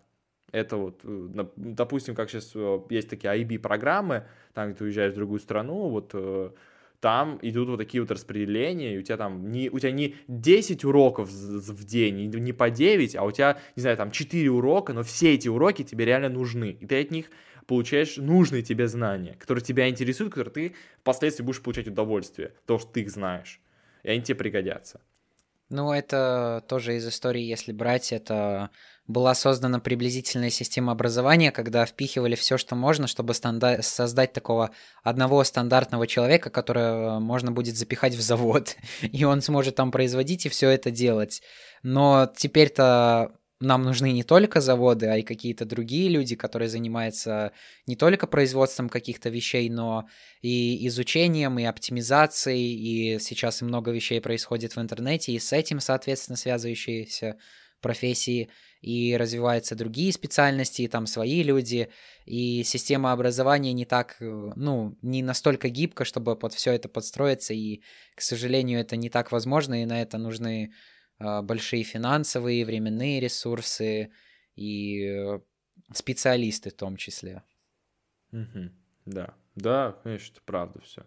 [0.52, 2.54] Это вот, э, допустим, как сейчас
[2.90, 6.52] есть такие IB-программы, там, где ты уезжаешь в другую страну, вот э,
[7.00, 10.84] там идут вот такие вот распределения, и у тебя там не, у тебя не 10
[10.86, 15.04] уроков в день, не по 9, а у тебя, не знаю, там 4 урока, но
[15.04, 17.28] все эти уроки тебе реально нужны, и ты от них
[17.68, 22.92] получаешь нужные тебе знания, которые тебя интересуют, которые ты впоследствии будешь получать удовольствие, то, что
[22.92, 23.62] ты их знаешь,
[24.04, 25.00] и они тебе пригодятся.
[25.70, 28.72] Ну, это тоже из истории, если брать, это
[29.10, 34.70] была создана приблизительная система образования, когда впихивали все, что можно, чтобы станда- создать такого
[35.02, 40.50] одного стандартного человека, которого можно будет запихать в завод, и он сможет там производить и
[40.50, 41.42] все это делать.
[41.82, 47.52] Но теперь-то нам нужны не только заводы, а и какие-то другие люди, которые занимаются
[47.88, 50.08] не только производством каких-то вещей, но
[50.44, 55.80] и изучением, и оптимизацией, и сейчас и много вещей происходит в интернете, и с этим,
[55.80, 57.38] соответственно, связывающиеся
[57.82, 58.50] профессии
[58.82, 61.90] и развиваются другие специальности, и там свои люди,
[62.26, 67.54] и система образования не так, э, ну, не настолько гибка, чтобы под все это подстроиться,
[67.54, 67.82] и,
[68.16, 70.74] к сожалению, это не так возможно, и на это нужны
[71.20, 74.12] э, большие финансовые, временные ресурсы
[74.56, 75.40] и э,
[75.94, 77.44] специалисты в том числе.
[78.32, 78.70] Угу.
[79.06, 81.06] Да, да, конечно, это правда все.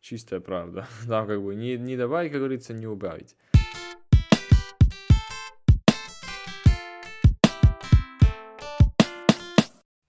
[0.00, 0.88] Чистая правда.
[1.06, 3.36] Там как бы не, не добавить, как говорится, не убавить.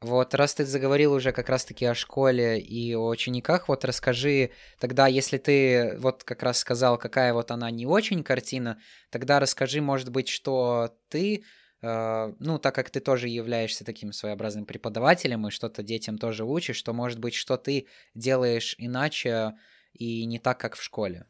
[0.05, 5.07] Вот, раз ты заговорил уже как раз-таки о школе и о учениках, вот расскажи тогда,
[5.07, 10.11] если ты вот как раз сказал, какая вот она не очень картина, тогда расскажи, может
[10.11, 11.43] быть, что ты,
[11.81, 16.77] э, ну, так как ты тоже являешься таким своеобразным преподавателем и что-то детям тоже учишь,
[16.77, 19.53] что, может быть, что ты делаешь иначе
[19.93, 21.25] и не так, как в школе?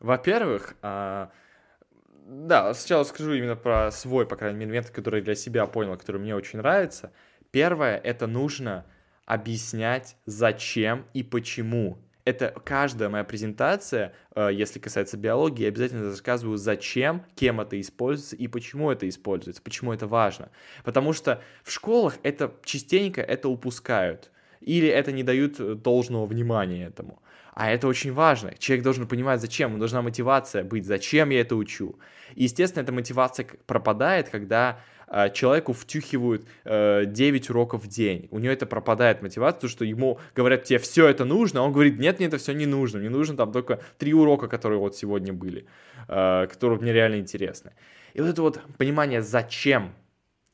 [0.00, 1.30] Во-первых, а,
[2.30, 6.20] да, сначала скажу именно про свой, по крайней мере, метод, который для себя понял, который
[6.20, 7.12] мне очень нравится.
[7.50, 8.86] Первое, это нужно
[9.26, 11.98] объяснять, зачем и почему.
[12.24, 18.36] Это каждая моя презентация, э, если касается биологии, я обязательно рассказываю, зачем, кем это используется
[18.36, 20.50] и почему это используется, почему это важно.
[20.84, 27.20] Потому что в школах это частенько это упускают или это не дают должного внимания этому.
[27.52, 28.54] А это очень важно.
[28.58, 29.70] Человек должен понимать, зачем.
[29.70, 31.98] Ему должна мотивация быть, зачем я это учу.
[32.34, 38.28] И, естественно, эта мотивация пропадает, когда э, человеку втюхивают э, 9 уроков в день.
[38.30, 41.72] У него это пропадает мотивация, потому что ему говорят, тебе все это нужно, а он
[41.72, 44.96] говорит, нет, мне это все не нужно, мне нужно там только 3 урока, которые вот
[44.96, 45.66] сегодня были,
[46.08, 47.72] э, которые мне реально интересны.
[48.14, 49.92] И вот это вот понимание, зачем,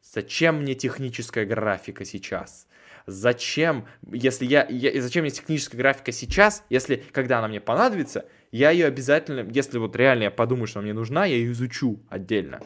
[0.02, 2.65] зачем мне техническая графика сейчас,
[3.06, 8.70] зачем, если я, я зачем мне техническая графика сейчас, если когда она мне понадобится, я
[8.70, 12.60] ее обязательно, если вот реально я подумаю, что она мне нужна, я ее изучу отдельно.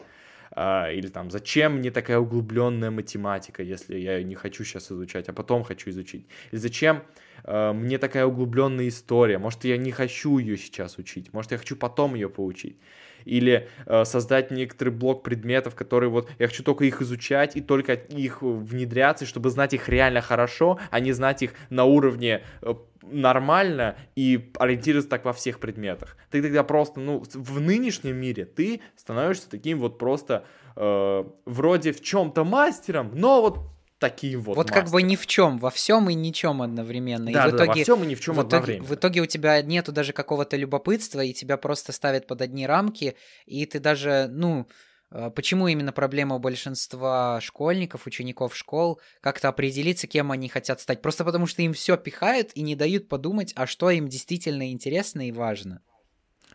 [0.53, 5.29] А, или там, зачем мне такая углубленная математика, если я ее не хочу сейчас изучать,
[5.29, 6.25] а потом хочу изучить.
[6.51, 7.03] Или зачем
[7.43, 11.75] э, мне такая углубленная история, может, я не хочу ее сейчас учить, может, я хочу
[11.75, 12.77] потом ее поучить
[13.25, 17.93] или э, создать некоторый блок предметов, которые вот я хочу только их изучать и только
[17.93, 22.73] их внедряться, чтобы знать их реально хорошо, а не знать их на уровне э,
[23.03, 26.17] нормально и ориентироваться так во всех предметах.
[26.29, 32.01] Ты тогда просто, ну, в нынешнем мире ты становишься таким вот просто э, вроде в
[32.01, 33.59] чем-то мастером, но вот
[34.01, 34.57] таким вот.
[34.57, 34.83] Вот мастером.
[34.83, 37.31] как бы ни в чем, во всем и ничем одновременно.
[37.31, 38.83] Да, и в итоге, да, во всем и ни в чем в одновременно.
[38.83, 42.65] Итоге, в итоге у тебя нету даже какого-то любопытства, и тебя просто ставят под одни
[42.65, 44.67] рамки, и ты даже, ну,
[45.11, 51.01] э, почему именно проблема у большинства школьников, учеников школ, как-то определиться, кем они хотят стать.
[51.03, 55.27] Просто потому что им все пихают и не дают подумать, а что им действительно интересно
[55.27, 55.81] и важно.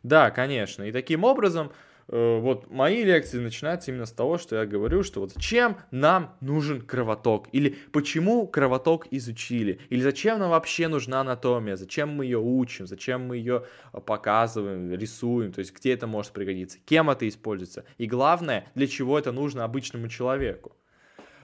[0.02, 0.82] Да, конечно.
[0.82, 1.70] И таким образом
[2.08, 6.80] вот мои лекции начинаются именно с того, что я говорю, что вот зачем нам нужен
[6.80, 12.86] кровоток, или почему кровоток изучили, или зачем нам вообще нужна анатомия, зачем мы ее учим,
[12.86, 17.84] зачем мы ее э, показываем, рисуем, то есть где это может пригодиться, кем это используется,
[17.98, 20.76] и главное, для чего это нужно обычному человеку.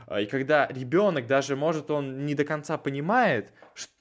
[0.06, 3.52] Э, и когда ребенок, даже может он не до конца понимает,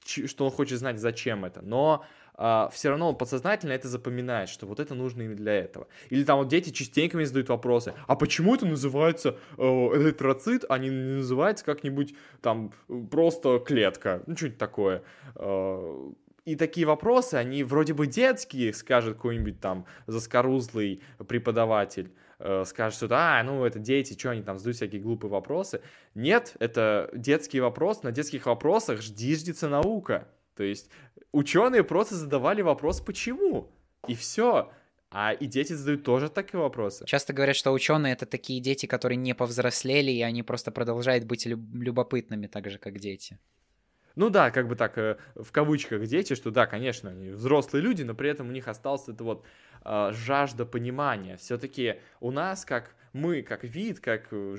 [0.04, 2.06] что он хочет знать, зачем это, но
[2.44, 5.88] а, все равно он подсознательно это запоминает, что вот это нужно именно для этого.
[6.10, 10.80] Или там вот дети частенько мне задают вопросы, а почему это называется э, эритроцит, а
[10.80, 12.74] не называется как-нибудь там
[13.12, 15.04] просто клетка, ну что-нибудь такое.
[15.36, 16.12] Э,
[16.44, 23.08] и такие вопросы, они вроде бы детские, скажет какой-нибудь там заскорузлый преподаватель, э, скажет, что
[23.12, 25.82] а, ну это дети, что они там задают всякие глупые вопросы.
[26.16, 30.28] Нет, это детский вопрос, на детских вопросах ждиждется наука.
[30.56, 30.90] То есть
[31.32, 33.72] ученые просто задавали вопрос «почему?»
[34.08, 34.72] И все.
[35.14, 37.06] А и дети задают тоже такие вопросы.
[37.06, 41.46] Часто говорят, что ученые это такие дети, которые не повзрослели, и они просто продолжают быть
[41.46, 43.38] любопытными, так же, как дети.
[44.16, 48.04] Ну да, как бы так, э, в кавычках дети, что да, конечно, они взрослые люди,
[48.04, 49.46] но при этом у них осталась эта вот
[49.84, 51.38] э, жажда понимания.
[51.38, 54.28] Все-таки у нас, как мы, как вид, как...
[54.32, 54.56] Э.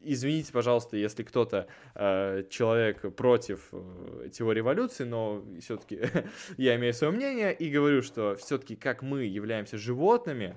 [0.00, 6.00] Извините, пожалуйста, если кто-то, э, человек против э, теории эволюции, но все-таки
[6.56, 10.56] я имею свое мнение и говорю, что все-таки как мы являемся животными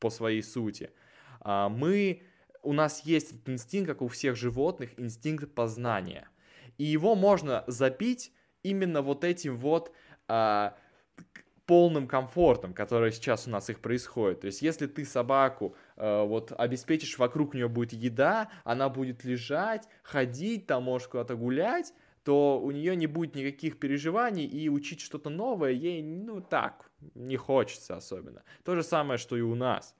[0.00, 0.90] по своей сути,
[1.44, 2.22] э, мы...
[2.64, 6.28] У нас есть этот инстинкт, как у всех животных, инстинкт познания.
[6.78, 9.92] И его можно забить именно вот этим вот...
[10.28, 10.70] Э,
[11.72, 14.42] полным комфортом, который сейчас у нас их происходит.
[14.42, 19.88] То есть, если ты собаку э, вот обеспечишь, вокруг нее будет еда, она будет лежать,
[20.02, 25.30] ходить, там можешь куда-то гулять, то у нее не будет никаких переживаний, и учить что-то
[25.30, 28.42] новое ей, ну, так, не хочется особенно.
[28.64, 29.94] То же самое, что и у нас.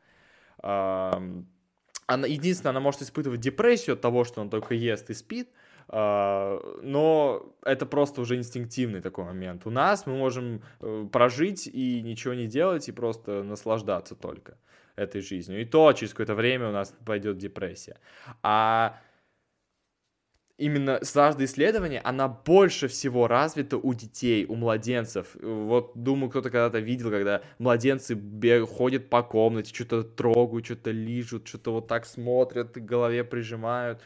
[0.58, 5.48] Она, единственное, она может испытывать депрессию от того, что он только ест и спит,
[5.92, 9.66] но это просто уже инстинктивный такой момент.
[9.66, 14.57] У нас мы можем э, прожить и ничего не делать, и просто наслаждаться только
[14.96, 15.61] этой жизнью.
[15.61, 17.98] И то через какое-то время у нас пойдет депрессия.
[18.42, 18.98] А
[20.57, 25.37] именно жажда исследования, она больше всего развита у детей, у младенцев.
[25.42, 31.48] Вот, думаю, кто-то когда-то видел, когда младенцы бег, ходят по комнате, что-то трогают, что-то лижут,
[31.48, 34.00] что-то вот так смотрят, к голове прижимают.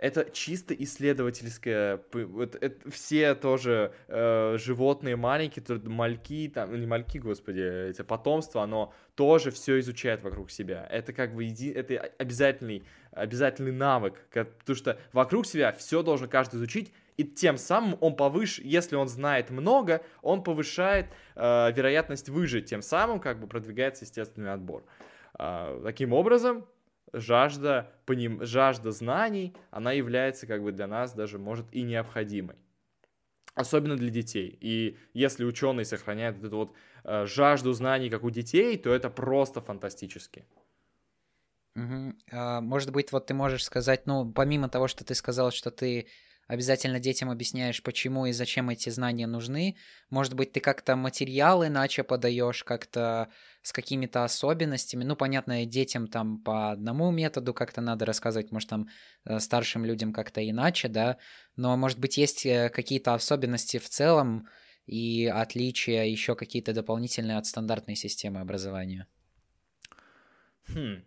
[0.00, 7.90] Это чисто исследовательское, вот, это, все тоже э, животные маленькие, мальки, там, не мальки, господи,
[7.90, 10.88] эти потомства, оно тоже все изучает вокруг себя.
[10.90, 12.82] Это как бы еди, это обязательный,
[13.12, 18.58] обязательный навык, потому что вокруг себя все должен каждый изучить, и тем самым он повыш,
[18.58, 24.54] если он знает много, он повышает э, вероятность выжить, тем самым как бы продвигается естественный
[24.54, 24.82] отбор.
[25.38, 26.64] Э, таким образом,
[27.12, 28.44] жажда, поним...
[28.44, 32.56] жажда знаний, она является как бы для нас даже, может, и необходимой.
[33.54, 34.56] Особенно для детей.
[34.60, 39.60] И если ученые сохраняют эту вот э, жажду знаний, как у детей, то это просто
[39.60, 40.44] фантастически.
[41.76, 42.14] Угу.
[42.32, 46.08] А, может быть, вот ты можешь сказать, ну, помимо того, что ты сказал, что ты
[46.50, 49.76] обязательно детям объясняешь, почему и зачем эти знания нужны.
[50.10, 53.28] Может быть, ты как-то материалы иначе подаешь, как-то
[53.62, 55.04] с какими-то особенностями.
[55.04, 58.88] Ну, понятно, детям там по одному методу как-то надо рассказывать, может, там
[59.24, 61.18] э, старшим людям как-то иначе, да.
[61.56, 64.48] Но, может быть, есть э, какие-то особенности в целом
[64.86, 69.06] и отличия еще какие-то дополнительные от стандартной системы образования.
[70.66, 71.04] Хм.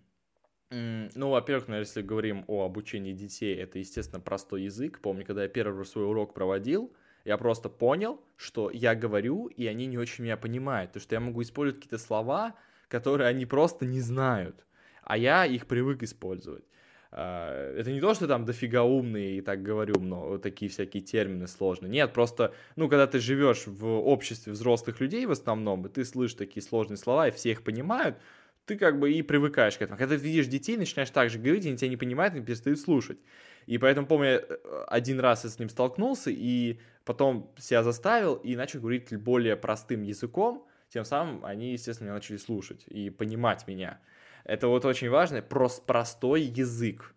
[0.74, 5.00] Ну, во-первых, наверное, если говорим о обучении детей, это, естественно, простой язык.
[5.02, 6.92] Помню, когда я первый свой урок проводил,
[7.26, 10.92] я просто понял, что я говорю, и они не очень меня понимают.
[10.92, 12.56] Потому что я могу использовать какие-то слова,
[12.88, 14.66] которые они просто не знают,
[15.04, 16.66] а я их привык использовать.
[17.12, 21.48] А, это не то, что там дофига умные и так говорю, но такие всякие термины
[21.48, 21.92] сложные.
[21.92, 26.36] Нет, просто, ну, когда ты живешь в обществе взрослых людей в основном, и ты слышишь
[26.36, 28.18] такие сложные слова, и все их понимают,
[28.65, 29.97] ты как бы и привыкаешь к этому.
[29.97, 33.19] Когда ты видишь детей, начинаешь так же говорить, они тебя не понимают, они перестают слушать.
[33.65, 38.56] И поэтому, помню, э, один раз я с ним столкнулся, и потом себя заставил и
[38.56, 43.99] начал говорить более простым языком, тем самым они, естественно, меня начали слушать и понимать меня.
[44.43, 47.16] Это вот очень важно, просто простой язык.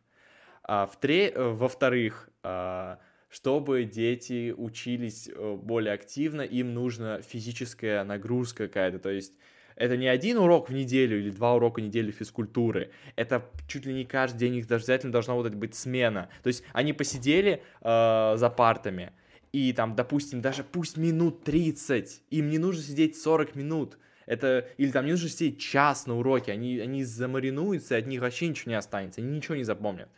[0.63, 1.31] А, в тре...
[1.31, 9.11] Э, во-вторых, а, чтобы дети учились э, более активно, им нужна физическая нагрузка какая-то, то
[9.11, 9.35] есть
[9.77, 12.91] это не один урок в неделю или два урока в неделю физкультуры.
[13.15, 16.29] Это чуть ли не каждый день их обязательно должна вот быть смена.
[16.43, 19.13] То есть они посидели э, за партами,
[19.53, 23.99] и там, допустим, даже пусть минут 30, им не нужно сидеть 40 минут.
[24.27, 28.21] Это, или там не нужно сидеть час на уроке, они, они замаринуются, и от них
[28.21, 30.09] вообще ничего не останется, они ничего не запомнят.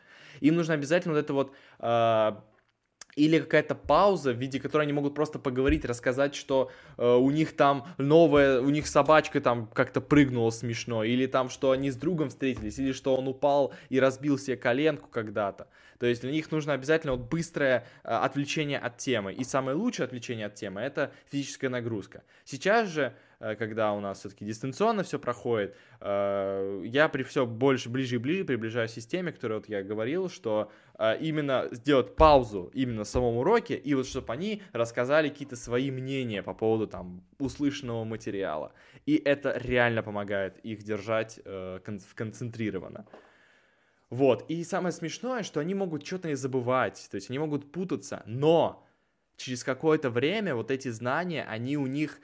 [0.40, 2.32] Им нужно обязательно вот это вот э,
[3.16, 7.56] или какая-то пауза, в виде которой они могут просто поговорить, рассказать, что э, у них
[7.56, 12.28] там новая, у них собачка там как-то прыгнула смешно, или там, что они с другом
[12.28, 15.66] встретились, или что он упал и разбил себе коленку когда-то.
[15.98, 19.32] То есть для них нужно обязательно вот быстрое э, отвлечение от темы.
[19.32, 22.22] И самое лучшее отвлечение от темы это физическая нагрузка.
[22.44, 28.16] Сейчас же когда у нас все-таки дистанционно все проходит, э, я при все больше, ближе
[28.16, 33.04] и ближе приближаюсь к системе, которую вот я говорил, что э, именно сделать паузу именно
[33.04, 38.04] в самом уроке, и вот чтобы они рассказали какие-то свои мнения по поводу там услышанного
[38.04, 38.72] материала.
[39.06, 41.40] И это реально помогает их держать
[42.16, 43.06] концентрированно.
[44.10, 48.22] Вот, и самое смешное, что они могут что-то не забывать, то есть они могут путаться,
[48.24, 48.86] но
[49.36, 52.20] через какое-то время вот эти знания, они у них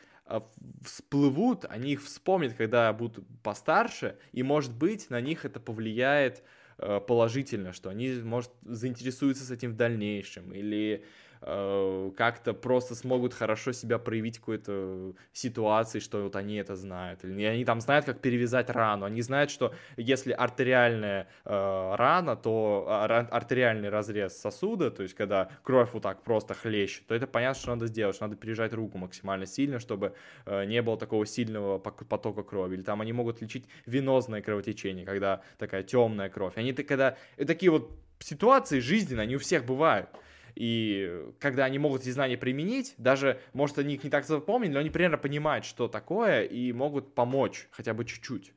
[0.82, 6.42] всплывут, они их вспомнят, когда будут постарше, и, может быть, на них это повлияет
[6.78, 11.04] э, положительно, что они, может, заинтересуются с этим в дальнейшем, или
[11.46, 17.22] Э, как-то просто смогут хорошо себя проявить в какой-то ситуации, что вот они это знают.
[17.24, 19.04] Или они там знают, как перевязать рану.
[19.04, 22.86] Они знают, что если артериальная э, рана, то
[23.30, 27.70] артериальный разрез сосуда, то есть когда кровь вот так просто хлещет, то это понятно, что
[27.74, 30.14] надо сделать, что надо пережать руку максимально сильно, чтобы
[30.46, 32.76] э, не было такого сильного потока крови.
[32.76, 36.54] Или там они могут лечить венозное кровотечение, когда такая темная кровь.
[36.56, 40.08] Они когда такие вот ситуации жизненно, они у всех бывают.
[40.54, 44.80] И когда они могут эти знания применить, даже, может, они их не так запомнили, но
[44.80, 48.52] они примерно понимают, что такое, и могут помочь хотя бы чуть-чуть.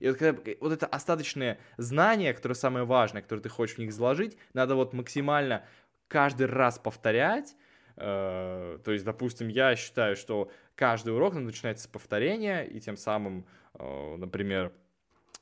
[0.00, 3.92] И вот, когда, вот это остаточные знания, которые самые важные, которые ты хочешь в них
[3.92, 5.64] заложить, надо вот максимально
[6.08, 7.54] каждый раз повторять.
[7.96, 13.46] Э, то есть, допустим, я считаю, что каждый урок начинается с повторения, и тем самым,
[13.74, 14.72] э, например,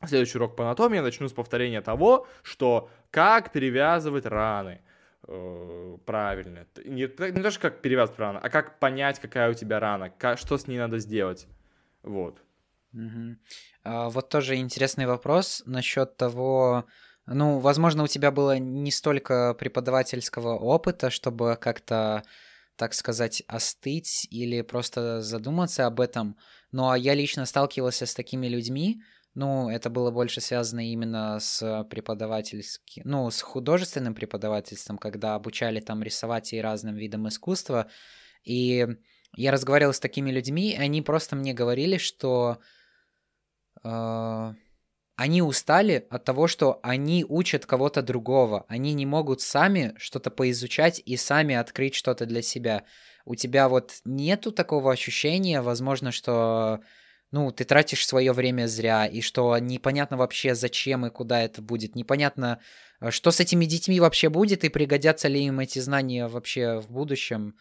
[0.05, 4.83] следующий урок по анатомии я начну с повторения того, что как перевязывать раны,
[5.31, 6.67] э, правильно.
[6.85, 10.39] Не, не то, что как перевязывать рану, а как понять, какая у тебя рана, как,
[10.39, 11.47] что с ней надо сделать.
[12.03, 12.43] Вот.
[12.93, 13.37] Угу.
[13.85, 16.87] А, вот тоже интересный вопрос насчет того,
[17.27, 22.25] ну, возможно, у тебя было не столько преподавательского опыта, чтобы как-то,
[22.77, 26.37] так сказать, остыть или просто задуматься об этом.
[26.73, 29.03] Но я лично сталкивался с такими людьми,
[29.35, 36.03] ну, это было больше связано именно с преподавательским, ну, с художественным преподавательством, когда обучали там
[36.03, 37.89] рисовать и разным видам искусства.
[38.43, 38.87] И
[39.37, 42.59] я разговаривал с такими людьми, и они просто мне говорили, что
[43.85, 44.55] э,
[45.17, 48.65] они устали от того, что они учат кого-то другого.
[48.69, 52.85] Они не могут сами что-то поизучать и сами открыть что-то для себя.
[53.25, 56.81] У тебя вот нету такого ощущения, возможно, что
[57.33, 61.95] ну, ты тратишь свое время зря, и что непонятно вообще зачем и куда это будет,
[61.95, 62.61] непонятно,
[63.01, 66.91] э, что с этими детьми вообще будет, и пригодятся ли им эти знания вообще в
[66.91, 67.55] будущем,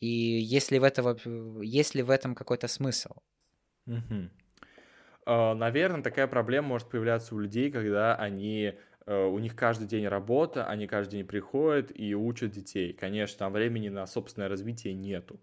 [0.00, 1.18] и есть ли в, этого,
[1.60, 3.14] есть ли в этом какой-то смысл?
[3.86, 4.30] Угу.
[5.26, 8.74] Наверное, такая проблема может появляться у людей, когда они
[9.06, 12.94] э, у них каждый день работа, они каждый день приходят и учат детей.
[12.94, 15.38] Конечно, там времени на собственное развитие нету.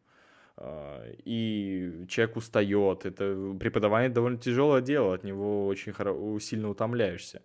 [0.58, 3.06] А, и человек устает.
[3.06, 5.94] Это преподавание довольно тяжелое дело, от него очень
[6.40, 7.42] сильно утомляешься.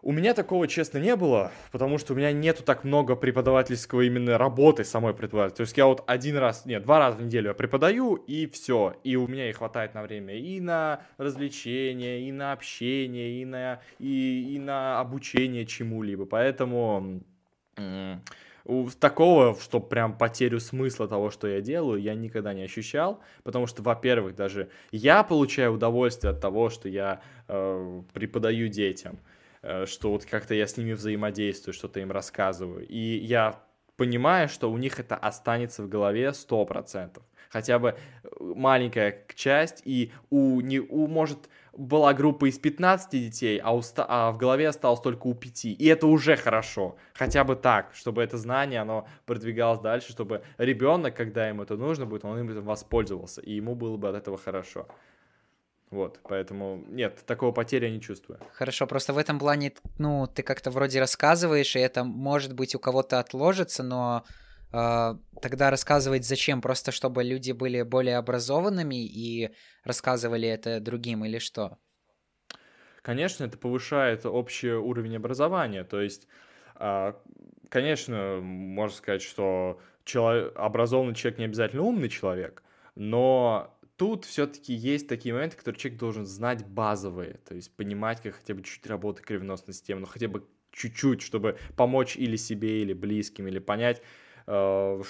[0.00, 4.38] У меня такого, честно, не было, потому что у меня нету так много преподавательского именно
[4.38, 5.56] работы самой преподавателя.
[5.56, 8.94] То есть я вот один раз, нет, два раза в неделю я преподаю, и все.
[9.02, 13.80] И у меня и хватает на время и на развлечения, и на общение, и на,
[13.98, 16.26] и, и на обучение чему-либо.
[16.26, 17.20] Поэтому
[19.00, 23.82] такого, что прям потерю смысла того, что я делаю, я никогда не ощущал, потому что,
[23.82, 29.18] во-первых, даже я получаю удовольствие от того, что я э, преподаю детям,
[29.62, 33.62] э, что вот как-то я с ними взаимодействую, что-то им рассказываю, и я
[33.96, 40.12] понимаю, что у них это останется в голове 100%, хотя бы э, маленькая часть, и
[40.28, 41.48] у, не, у может
[41.78, 44.04] была группа из 15 детей, а, уста...
[44.08, 45.64] а в голове осталось только у 5.
[45.66, 46.96] И это уже хорошо.
[47.14, 52.04] Хотя бы так, чтобы это знание, оно продвигалось дальше, чтобы ребенок, когда ему это нужно
[52.04, 54.88] будет, он им воспользовался, и ему было бы от этого хорошо.
[55.90, 58.40] Вот, поэтому нет, такого потери я не чувствую.
[58.52, 62.78] Хорошо, просто в этом плане, ну, ты как-то вроде рассказываешь, и это, может быть, у
[62.78, 64.24] кого-то отложится, но
[64.70, 66.60] тогда рассказывать зачем?
[66.60, 69.50] Просто чтобы люди были более образованными и
[69.84, 71.78] рассказывали это другим или что?
[73.02, 75.84] Конечно, это повышает общий уровень образования.
[75.84, 76.26] То есть,
[76.76, 77.14] э,
[77.70, 79.80] конечно, можно сказать, что
[80.54, 82.62] образованный человек не обязательно умный человек,
[82.94, 88.36] но тут все-таки есть такие моменты, которые человек должен знать базовые, то есть понимать, как
[88.36, 92.92] хотя бы чуть работает кровеносная система, ну хотя бы чуть-чуть, чтобы помочь или себе, или
[92.92, 94.00] близким, или понять,
[94.48, 95.02] э,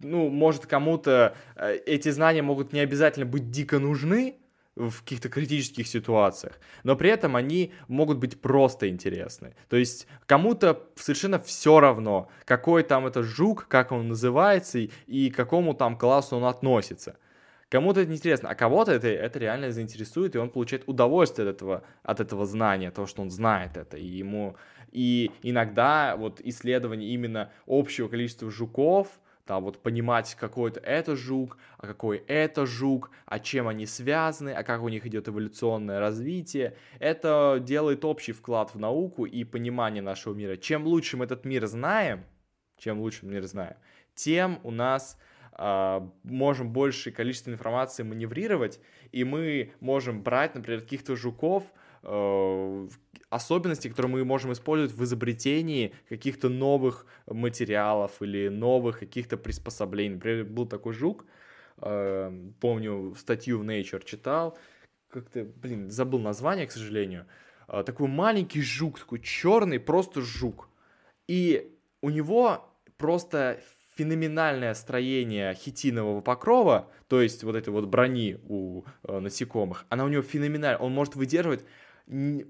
[0.00, 4.36] ну, может, кому-то э, эти знания могут не обязательно быть дико нужны,
[4.76, 9.54] в каких-то критических ситуациях, но при этом они могут быть просто интересны.
[9.68, 15.30] То есть кому-то совершенно все равно, какой там это жук, как он называется и, и
[15.30, 17.16] к какому там классу он относится.
[17.68, 21.82] Кому-то это интересно, а кого-то это, это реально заинтересует, и он получает удовольствие от этого,
[22.02, 24.56] от этого знания, того, что он знает это, и ему...
[24.94, 29.08] И иногда вот исследование именно общего количества жуков,
[29.44, 34.50] там вот понимать, какой это это жук, а какой это жук, а чем они связаны,
[34.50, 36.76] а как у них идет эволюционное развитие.
[37.00, 40.56] Это делает общий вклад в науку и понимание нашего мира.
[40.56, 42.24] Чем лучше мы этот мир знаем,
[42.78, 43.76] чем лучше мы мир знаем,
[44.14, 45.18] тем у нас
[45.52, 48.80] а, можем большее количество информации маневрировать,
[49.10, 51.64] и мы можем брать, например, каких-то жуков,
[52.04, 52.88] э,
[53.30, 60.14] особенности, которые мы можем использовать в изобретении каких-то новых материалов или новых каких-то приспособлений.
[60.14, 61.24] Например, был такой жук,
[61.78, 64.56] э, помню, статью в Nature читал,
[65.08, 67.26] как-то, блин, забыл название, к сожалению,
[67.68, 70.68] э, такой маленький жук, такой черный, просто жук.
[71.26, 73.60] И у него просто
[73.96, 80.08] феноменальное строение хитинового покрова, то есть вот этой вот брони у э, насекомых, она у
[80.08, 81.64] него феноменальная, он может выдерживать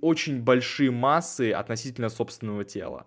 [0.01, 3.07] очень большие массы относительно собственного тела.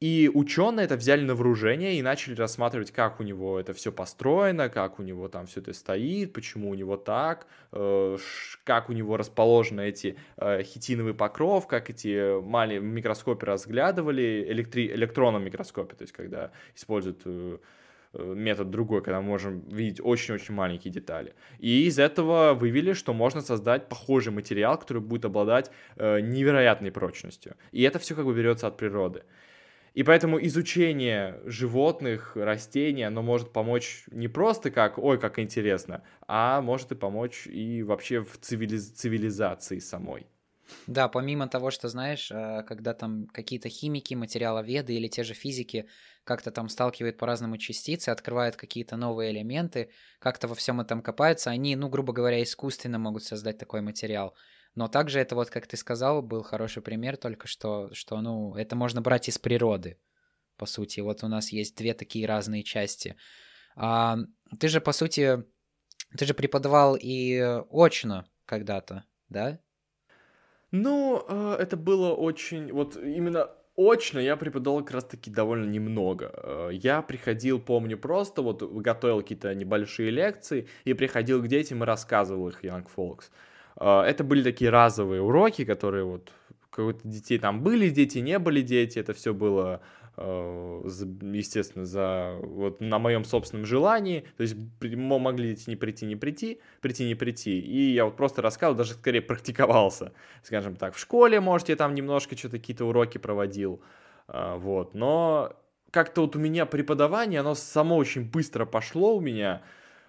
[0.00, 4.68] И ученые это взяли на вооружение и начали рассматривать, как у него это все построено,
[4.68, 8.18] как у него там все это стоит, почему у него так, э,
[8.64, 14.92] как у него расположены эти э, хитиновый покров, как эти маленькие в микроскопе разглядывали, электри...
[14.92, 17.58] электронном микроскопе, то есть когда используют э,
[18.18, 21.34] метод другой, когда мы можем видеть очень-очень маленькие детали.
[21.58, 27.56] И из этого вывели, что можно создать похожий материал, который будет обладать невероятной прочностью.
[27.72, 29.22] И это все как бы берется от природы.
[29.94, 36.60] И поэтому изучение животных, растений, оно может помочь не просто как, ой, как интересно, а
[36.60, 38.90] может и помочь и вообще в цивилиз...
[38.90, 40.26] цивилизации самой.
[40.86, 45.88] Да, помимо того, что, знаешь, э, когда там какие-то химики, материаловеды или те же физики
[46.24, 51.76] как-то там сталкивают по-разному частицы, открывают какие-то новые элементы, как-то во всем этом копаются, они,
[51.76, 54.34] ну, грубо говоря, искусственно могут создать такой материал.
[54.74, 58.74] Но также это вот, как ты сказал, был хороший пример только что, что, ну, это
[58.74, 59.98] можно брать из природы,
[60.56, 61.00] по сути.
[61.00, 63.16] Вот у нас есть две такие разные части.
[63.76, 64.18] А,
[64.58, 65.44] ты же, по сути,
[66.16, 67.38] ты же преподавал и
[67.70, 69.60] очно когда-то, да?
[70.76, 72.72] Ну, э, это было очень...
[72.72, 76.32] Вот именно очно я преподавал как раз-таки довольно немного.
[76.34, 81.86] Э, я приходил, помню, просто вот готовил какие-то небольшие лекции и приходил к детям и
[81.86, 83.30] рассказывал их Young Folks.
[83.76, 86.32] А, это были такие разовые уроки, которые вот
[86.70, 89.80] какой-то детей там были дети, не были дети, это все было а,
[90.16, 97.04] естественно, за вот на моем собственном желании, то есть могли не прийти, не прийти, прийти,
[97.04, 100.12] не прийти, и я вот просто рассказывал, даже скорее практиковался,
[100.42, 103.82] скажем так, в школе, может, я там немножко что-то какие-то уроки проводил,
[104.28, 105.56] а, вот, но
[105.90, 109.62] как-то вот у меня преподавание, оно само очень быстро пошло у меня,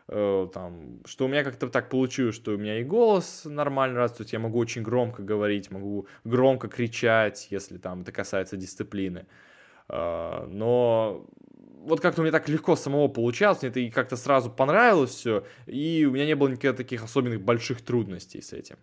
[0.07, 4.29] Э, там, что у меня как-то так получилось, что у меня и голос нормально растет,
[4.29, 9.19] я могу очень громко говорить, могу громко кричать, если там это касается дисциплины.
[9.19, 9.23] Э,
[9.87, 11.27] но
[11.85, 16.05] вот как-то меня так легко самого получалось, мне это и как-то сразу понравилось все, и
[16.05, 18.77] у меня не было никаких таких особенных больших трудностей с этим.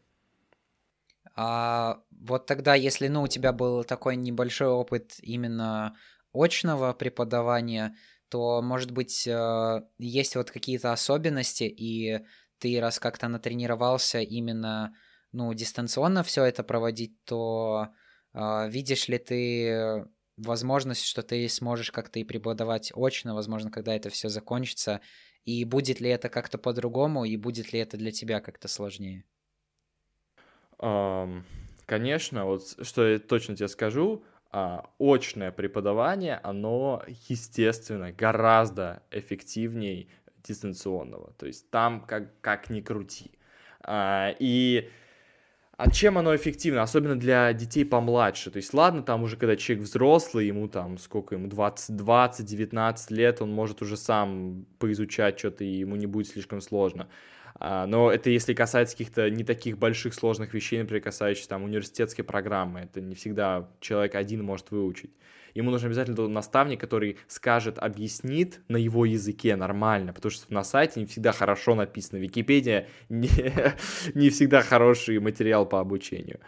[1.35, 5.97] А вот тогда, если, ну, у тебя был такой небольшой опыт именно
[6.33, 7.97] очного преподавания,
[8.29, 12.21] то, может быть, э, есть вот какие-то особенности, и
[12.59, 14.95] ты раз как-то натренировался именно,
[15.33, 17.89] ну, дистанционно все это проводить, то
[18.35, 20.07] э, видишь ли ты
[20.37, 25.01] возможность, что ты сможешь как-то и преподавать очно, возможно, когда это все закончится,
[25.45, 29.25] и будет ли это как-то по-другому, и будет ли это для тебя как-то сложнее?
[30.79, 31.43] Um,
[31.87, 34.25] конечно, вот что я точно тебе скажу,
[34.55, 40.09] а, очное преподавание, оно, естественно, гораздо эффективнее
[40.45, 41.33] дистанционного.
[41.39, 43.33] То есть там как, как ни крути.
[43.81, 44.91] А, и
[45.83, 48.53] а чем оно эффективно, особенно для детей помладше?
[48.53, 53.11] То есть, ладно, там уже когда человек взрослый, ему там сколько ему, 20, 20 19
[53.11, 57.09] лет, он может уже сам поизучать что-то, и ему не будет слишком сложно.
[57.57, 62.25] А, но это если касается каких-то не таких больших сложных вещей, например, касающихся там университетской
[62.25, 62.83] программы.
[62.83, 65.11] Это не всегда человек один может выучить.
[65.55, 71.01] Ему нужен обязательно наставник, который скажет, объяснит на его языке нормально, потому что на сайте
[71.01, 72.19] не всегда хорошо написано.
[72.19, 73.31] Википедия не,
[74.15, 76.41] не всегда хороший материал по обучению.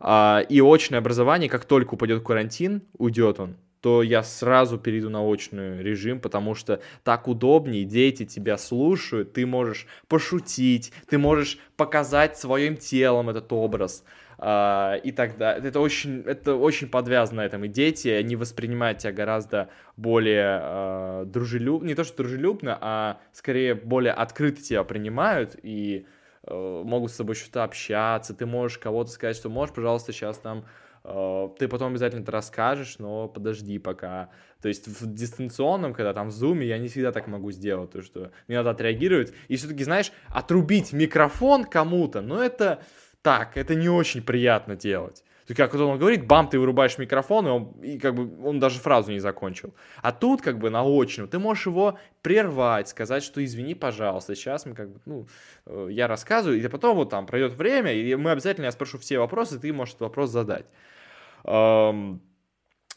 [0.00, 5.24] А, и очное образование, как только упадет карантин, уйдет он, то я сразу перейду на
[5.24, 12.38] очный режим, потому что так удобнее, дети тебя слушают, ты можешь пошутить, ты можешь показать
[12.38, 14.04] своим телом этот образ
[14.40, 19.12] э, и тогда это очень, это очень подвязано на этом, и дети, они воспринимают тебя
[19.12, 26.06] гораздо более э, дружелюбно, не то что дружелюбно, а скорее более открыто тебя принимают, и
[26.44, 30.64] э, могут с тобой что-то общаться, ты можешь кого-то сказать, что можешь, пожалуйста, сейчас там
[31.04, 34.30] Э, ты потом обязательно это расскажешь, но подожди пока.
[34.60, 38.02] То есть в дистанционном, когда там в зуме, я не всегда так могу сделать, то
[38.02, 39.32] что мне надо отреагировать.
[39.48, 42.82] И все-таки, знаешь, отрубить микрофон кому-то, ну это
[43.22, 45.24] так, это не очень приятно делать.
[45.46, 48.46] То есть, как вот он говорит, бам, ты вырубаешь микрофон, и, он, и как бы
[48.46, 49.74] он даже фразу не закончил.
[50.00, 54.64] А тут как бы на очном ты можешь его прервать, сказать, что извини, пожалуйста, сейчас
[54.64, 55.26] мы как бы, ну,
[55.66, 59.18] э, я рассказываю, и потом вот там пройдет время, и мы обязательно, я спрошу все
[59.18, 60.66] вопросы, ты можешь этот вопрос задать.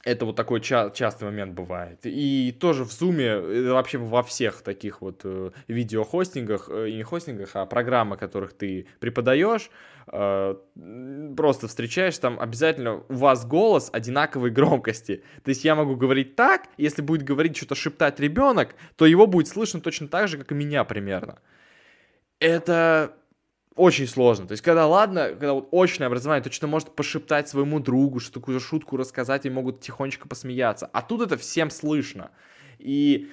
[0.06, 2.00] Это вот такой ча- частый момент бывает.
[2.04, 7.04] И тоже в Zoom, э, вообще во всех таких вот э, видеохостингах, э, и не
[7.04, 9.70] хостингах, а программах, которых ты преподаешь,
[10.12, 10.56] э,
[11.38, 15.24] просто встречаешь, там обязательно у вас голос одинаковой громкости.
[15.44, 19.48] То есть я могу говорить так, если будет говорить что-то шептать ребенок, то его будет
[19.48, 21.40] слышно точно так же, как и меня примерно.
[22.40, 23.16] Это
[23.76, 24.48] очень сложно.
[24.48, 28.34] То есть, когда, ладно, когда вот очное образование, то что-то может пошептать своему другу, что
[28.34, 30.88] такую шутку рассказать, и могут тихонечко посмеяться.
[30.94, 32.32] А тут это всем слышно.
[32.80, 33.30] И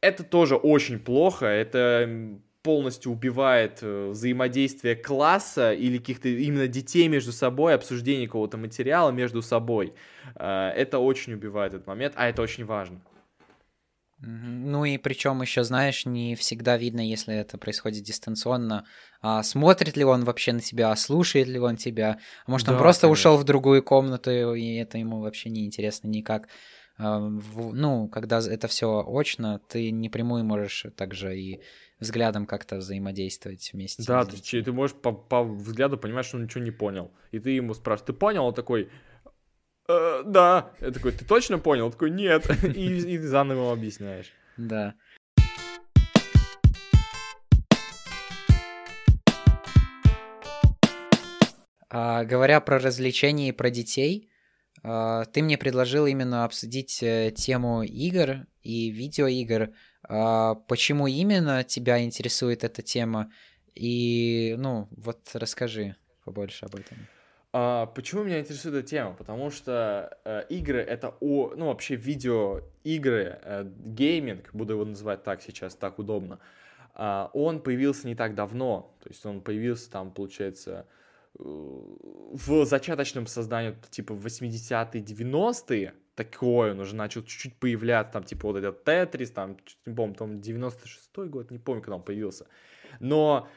[0.00, 1.46] это тоже очень плохо.
[1.46, 9.10] Это полностью убивает э, взаимодействие класса или каких-то именно детей между собой, обсуждение какого-то материала
[9.10, 9.94] между собой.
[10.34, 13.00] Э, это очень убивает этот момент, а это очень важно.
[14.22, 18.84] Ну и причем еще, знаешь, не всегда видно, если это происходит дистанционно,
[19.22, 22.18] а смотрит ли он вообще на тебя, слушает ли он тебя.
[22.44, 23.12] А может, да, он просто конечно.
[23.12, 26.48] ушел в другую комнату, и это ему вообще не интересно никак.
[26.98, 31.62] А, ну, когда это все очно, ты непрямую можешь также и
[31.98, 34.02] взглядом как-то взаимодействовать вместе.
[34.06, 37.10] Да, ты, ты можешь по, по взгляду понимать, что он ничего не понял.
[37.30, 38.44] И ты ему спрашиваешь, ты понял?
[38.44, 38.90] Он такой,
[39.90, 40.70] э, да.
[40.80, 41.86] Я такой, ты точно понял?
[41.86, 42.48] Он такой, нет.
[42.76, 44.32] И, и заново объясняешь.
[44.56, 44.94] Да.
[51.90, 54.30] А, говоря про развлечения и про детей,
[54.82, 59.74] а, ты мне предложил именно обсудить э, тему игр и видеоигр.
[60.04, 63.32] А, почему именно тебя интересует эта тема?
[63.74, 66.98] И, ну, вот расскажи побольше об этом.
[67.52, 69.14] А, почему меня интересует эта тема?
[69.14, 75.42] Потому что э, игры это о, ну вообще видеоигры, э, гейминг, буду его называть так
[75.42, 76.38] сейчас, так удобно.
[76.94, 80.86] Э, он появился не так давно, то есть он появился там, получается,
[81.38, 88.46] э, в зачаточном создании типа 80-е, 90-е, такое, он уже начал чуть-чуть появляться, там типа
[88.46, 92.46] вот этот Тетрис, там, не помню, там 96-й год, не помню, когда он появился.
[93.00, 93.48] Но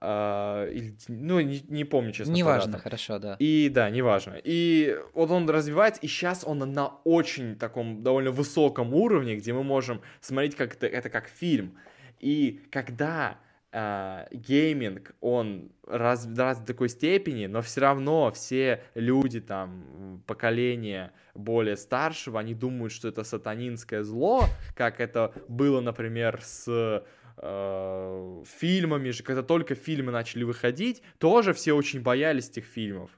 [0.00, 2.32] Uh, или, ну, не, не помню, честно.
[2.32, 3.36] Неважно, хорошо, да.
[3.38, 4.36] И да, неважно.
[4.42, 9.62] И вот он развивается, и сейчас он на очень таком довольно высоком уровне, где мы
[9.62, 11.76] можем смотреть как это, это как фильм.
[12.20, 13.38] И когда
[13.74, 21.10] Uh, гейминг, он раз, раз до такой степени, но все равно все люди там, поколения
[21.34, 24.44] более старшего, они думают, что это сатанинское зло,
[24.76, 27.02] как это было, например, с
[27.36, 33.10] э, фильмами же, когда только фильмы начали выходить, тоже все очень боялись этих фильмов.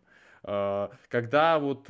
[0.45, 1.89] Э, когда вот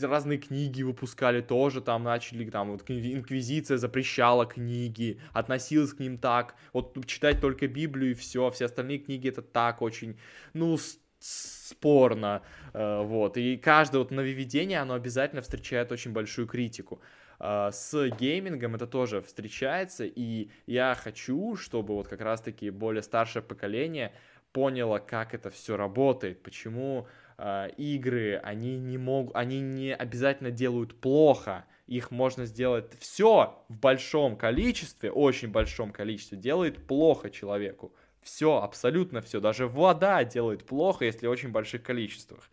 [0.00, 6.54] разные книги выпускали, тоже там начали, там вот инквизиция запрещала книги, относилась к ним так,
[6.72, 10.18] вот читать только Библию и все, все остальные книги это так очень,
[10.52, 10.78] ну,
[11.18, 17.00] спорно, э, вот, и каждое вот нововведение, оно обязательно встречает очень большую критику.
[17.38, 23.42] А, с геймингом это тоже встречается, и я хочу, чтобы вот как раз-таки более старшее
[23.42, 24.12] поколение
[24.52, 27.06] поняло, как это все работает, почему
[27.36, 33.78] э, игры, они не могут, они не обязательно делают плохо, их можно сделать все в
[33.78, 37.94] большом количестве, очень большом количестве, делает плохо человеку.
[38.22, 39.40] все, абсолютно все.
[39.40, 42.50] Даже вода делает плохо, если в очень больших количествах.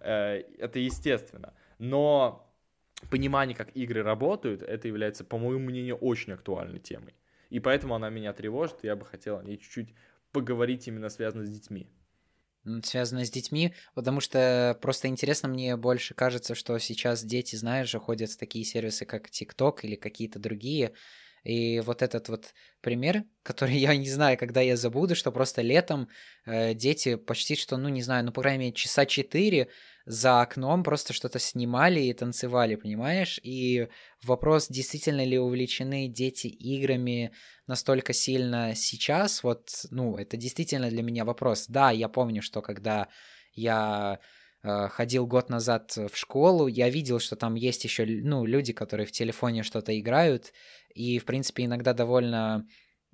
[0.00, 1.54] Э, это естественно.
[1.78, 2.51] Но
[3.10, 7.14] понимание, как игры работают, это является, по моему мнению, очень актуальной темой.
[7.50, 9.94] И поэтому она меня тревожит, и я бы хотел о ней чуть-чуть
[10.32, 11.90] поговорить именно связано с детьми.
[12.84, 18.30] Связано с детьми, потому что просто интересно мне больше кажется, что сейчас дети, знаешь ходят
[18.30, 20.92] в такие сервисы, как TikTok или какие-то другие,
[21.42, 26.08] и вот этот вот пример, который я не знаю, когда я забуду, что просто летом
[26.46, 29.68] э, дети почти что, ну не знаю, ну по крайней мере часа четыре
[30.04, 33.38] за окном просто что-то снимали и танцевали, понимаешь?
[33.42, 33.88] И
[34.22, 37.32] вопрос, действительно ли увлечены дети играми
[37.66, 41.66] настолько сильно сейчас, вот, ну, это действительно для меня вопрос.
[41.68, 43.08] Да, я помню, что когда
[43.54, 44.18] я
[44.62, 49.06] э, ходил год назад в школу, я видел, что там есть еще, ну, люди, которые
[49.06, 50.52] в телефоне что-то играют,
[50.94, 52.66] и, в принципе, иногда довольно,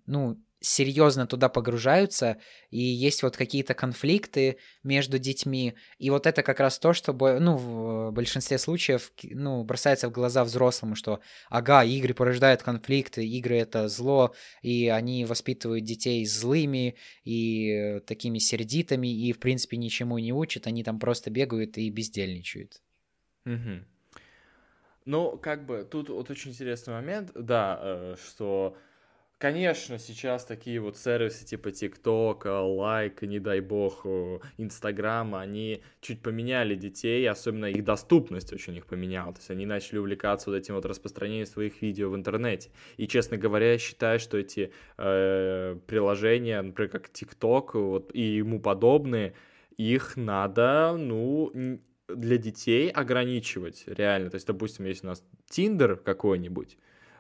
[0.07, 2.39] ну, серьезно туда погружаются,
[2.71, 7.57] и есть вот какие-то конфликты между детьми, и вот это как раз то, что, ну,
[7.57, 13.89] в большинстве случаев, ну, бросается в глаза взрослому, что, ага, игры порождают конфликты, игры— это
[13.89, 20.67] зло, и они воспитывают детей злыми и такими сердитыми, и, в принципе, ничему не учат,
[20.67, 22.83] они там просто бегают и бездельничают.
[23.47, 23.85] Угу.
[25.09, 28.77] Ну, как бы, тут вот очень интересный момент, да, э, что
[29.39, 34.05] Конечно, сейчас такие вот сервисы типа ТикТока, Лайка, не дай бог,
[34.57, 39.33] Инстаграма, они чуть поменяли детей, особенно их доступность очень их поменяла.
[39.33, 42.71] То есть они начали увлекаться вот этим вот распространением своих видео в интернете.
[42.97, 48.59] И, честно говоря, я считаю, что эти э, приложения, например, как ТикТок вот, и ему
[48.61, 49.35] подобные,
[49.77, 54.31] их надо, ну, для детей ограничивать, реально.
[54.31, 56.79] То есть, допустим, если у нас Тиндер какой-нибудь,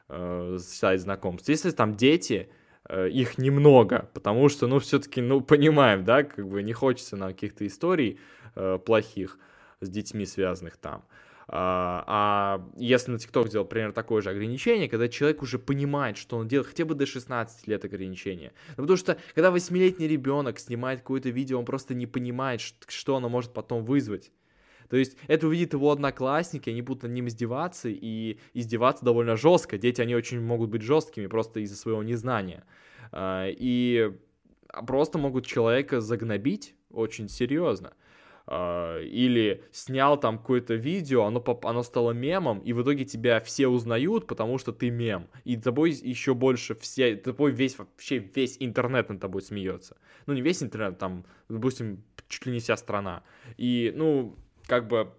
[0.08, 1.48] э, сайт знакомств.
[1.48, 2.48] Если там дети,
[2.88, 7.28] э, их немного, потому что, ну, все-таки, ну, понимаем, да, как бы не хочется на
[7.28, 8.18] каких-то историй
[8.54, 9.38] э, плохих
[9.80, 11.04] с детьми связанных там.
[11.50, 16.36] А, а если на ТикТок сделал, например, такое же ограничение, когда человек уже понимает, что
[16.36, 18.52] он делает, хотя бы до 16 лет ограничения.
[18.76, 23.30] Ну, потому что, когда 8-летний ребенок снимает какое-то видео, он просто не понимает, что оно
[23.30, 24.30] может потом вызвать.
[24.88, 29.78] То есть это увидит его одноклассники, они будут над ним издеваться, и издеваться довольно жестко.
[29.78, 32.64] Дети, они очень могут быть жесткими просто из-за своего незнания.
[33.12, 34.12] А, и
[34.86, 37.92] просто могут человека загнобить очень серьезно.
[38.50, 43.68] Uh, или снял там какое-то видео, оно, оно стало мемом, и в итоге тебя все
[43.68, 45.28] узнают, потому что ты мем.
[45.44, 49.98] И тобой еще больше все, тобой весь, вообще весь интернет над тобой смеется.
[50.24, 53.22] Ну, не весь интернет, там, допустим, чуть ли не вся страна.
[53.58, 54.34] И, ну,
[54.68, 55.10] как бы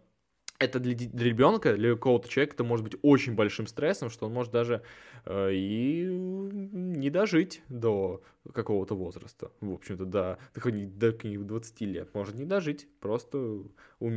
[0.59, 4.33] это для, для ребенка, для какого-то человека это может быть очень большим стрессом, что он
[4.33, 4.83] может даже
[5.25, 8.21] э, и не дожить до
[8.53, 9.51] какого-то возраста.
[9.61, 12.13] В общем-то, до, до, до 20 лет.
[12.13, 13.63] Может не дожить, просто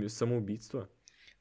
[0.08, 0.88] самоубийство.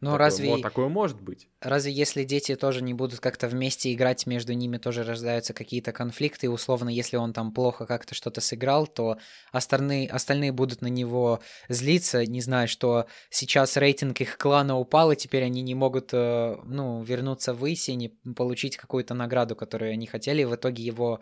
[0.02, 0.50] Но такое, разве...
[0.50, 1.48] Вот, такое может быть.
[1.62, 6.48] Разве если дети тоже не будут как-то вместе играть, между ними тоже рождаются какие-то конфликты,
[6.48, 9.20] и условно, если он там плохо как-то что-то сыграл, то
[9.52, 11.40] остальные, остальные будут на него
[11.70, 16.58] злиться, не знаю, что сейчас рейтинг их клана упал, и теперь они не могут, э,
[16.66, 21.20] ну, вернуться в Иси, не получить какую-то награду, которую они хотели, и в итоге его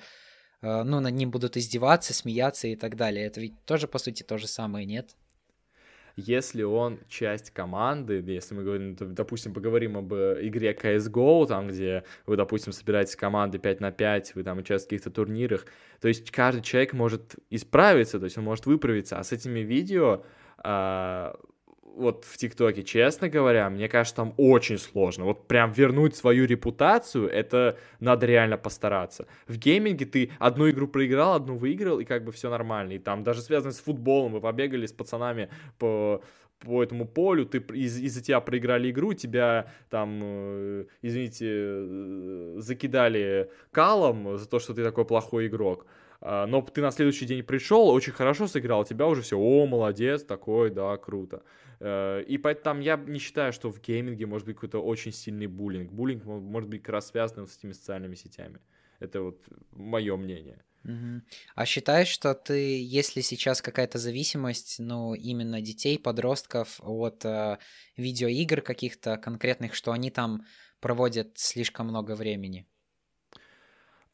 [0.62, 3.26] э, ну, над ним будут издеваться, смеяться и так далее.
[3.26, 5.18] Это ведь тоже, по сути, то же самое, нет?
[6.26, 12.04] Если он часть команды, если мы говорим, допустим, поговорим об э, игре CSGO, там, где
[12.26, 15.66] вы, допустим, собираетесь команды 5 на 5, вы там участвуете в каких-то турнирах,
[16.02, 20.24] то есть каждый человек может исправиться, то есть он может выправиться, а с этими видео
[20.58, 21.36] а,
[21.96, 25.26] вот в ТикТоке, честно говоря, мне кажется, там очень сложно.
[25.26, 29.28] Вот прям вернуть свою репутацию, это надо реально постараться.
[29.48, 32.94] В гейминге ты одну игру проиграл, одну выиграл, и как бы все нормально.
[32.94, 36.22] И там даже связано с футболом, мы побегали с пацанами по
[36.66, 43.50] по этому полю, ты из- из-за тебя проиграли игру, тебя там, э, извините, э, закидали
[43.72, 45.86] калом за то, что ты такой плохой игрок.
[46.22, 50.24] А, но ты на следующий день пришел, очень хорошо сыграл, тебя уже все, о, молодец,
[50.24, 51.44] такой, да, круто.
[51.80, 55.92] Э, и поэтому я не считаю, что в гейминге может быть какой-то очень сильный буллинг.
[55.92, 58.60] Буллинг может быть как раз связан с этими социальными сетями.
[59.00, 60.64] Это вот мое мнение.
[61.56, 67.58] А считаешь, что ты, если сейчас какая-то зависимость, ну, именно детей, подростков от э,
[67.98, 70.46] видеоигр каких-то конкретных, что они там
[70.80, 72.66] проводят слишком много времени?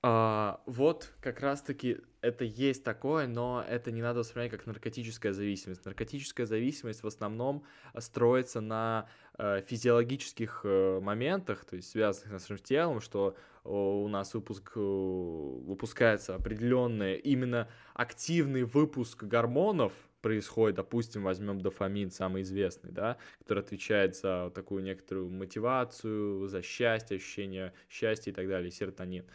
[0.08, 5.84] А, вот как раз-таки это есть такое, но это не надо воспринимать как наркотическая зависимость.
[5.84, 7.64] Наркотическая зависимость в основном
[7.98, 14.36] строится на э, физиологических э, моментах, то есть связанных с нашим телом, что у нас
[14.36, 19.92] выпуск, э, выпускается определенный именно активный выпуск гормонов,
[20.22, 27.18] происходит, допустим, возьмем дофамин, самый известный, да, который отвечает за такую некоторую мотивацию, за счастье,
[27.18, 29.26] ощущение счастья и так далее, серотонин.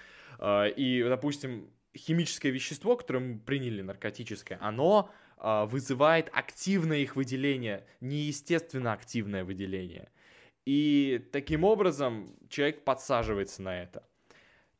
[0.76, 8.92] И, допустим, химическое вещество, которое мы приняли, наркотическое, оно а, вызывает активное их выделение, неестественно
[8.92, 10.10] активное выделение.
[10.66, 14.04] И таким образом человек подсаживается на это.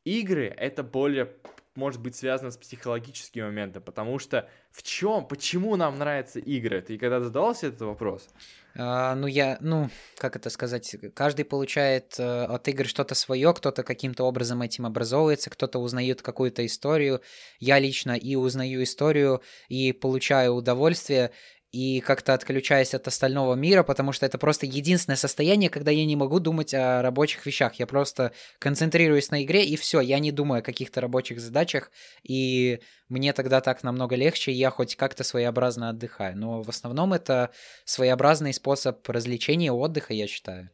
[0.03, 1.33] Игры— это более
[1.75, 6.81] может быть связано с психологическими моментами, потому что в чем, почему нам нравятся игры?
[6.81, 8.27] Ты когда задавался этот вопрос?
[8.75, 13.83] А, ну, я, ну, как это сказать, каждый получает э, от игр что-то свое, кто-то
[13.83, 17.21] каким-то образом этим образовывается, кто-то узнает какую-то историю.
[17.59, 21.31] Я лично и узнаю историю, и получаю удовольствие,
[21.71, 26.17] и как-то отключаюсь от остального мира, потому что это просто единственное состояние, когда я не
[26.17, 27.75] могу думать о рабочих вещах.
[27.75, 31.91] Я просто концентрируюсь на игре, и все, я не думаю о каких-то рабочих задачах,
[32.23, 36.37] и мне тогда так намного легче, и я хоть как-то своеобразно отдыхаю.
[36.37, 37.51] Но в основном это
[37.85, 40.69] своеобразный способ развлечения, отдыха, я считаю.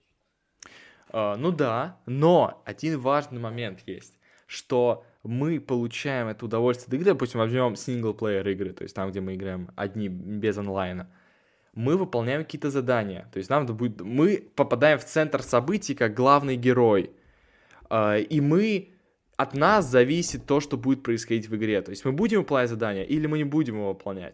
[1.10, 7.40] Uh, ну да, но один важный момент есть, что мы получаем это удовольствие от допустим,
[7.40, 11.10] возьмем синглплеер игры, то есть там, где мы играем одни без онлайна,
[11.74, 16.56] мы выполняем какие-то задания, то есть нам будет, мы попадаем в центр событий как главный
[16.56, 17.12] герой,
[17.90, 18.94] а, и мы
[19.36, 23.04] от нас зависит то, что будет происходить в игре, то есть мы будем выполнять задания
[23.04, 24.34] или мы не будем его выполнять.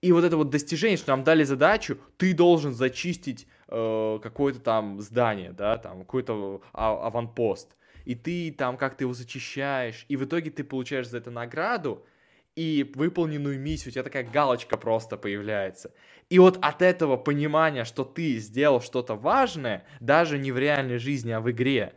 [0.00, 5.00] И вот это вот достижение, что нам дали задачу, ты должен зачистить э, какое-то там
[5.00, 7.77] здание, да, там какой-то а, аванпост
[8.08, 12.06] и ты там как-то его зачищаешь, и в итоге ты получаешь за это награду,
[12.56, 15.92] и выполненную миссию, у тебя такая галочка просто появляется.
[16.30, 21.32] И вот от этого понимания, что ты сделал что-то важное, даже не в реальной жизни,
[21.32, 21.92] а в игре,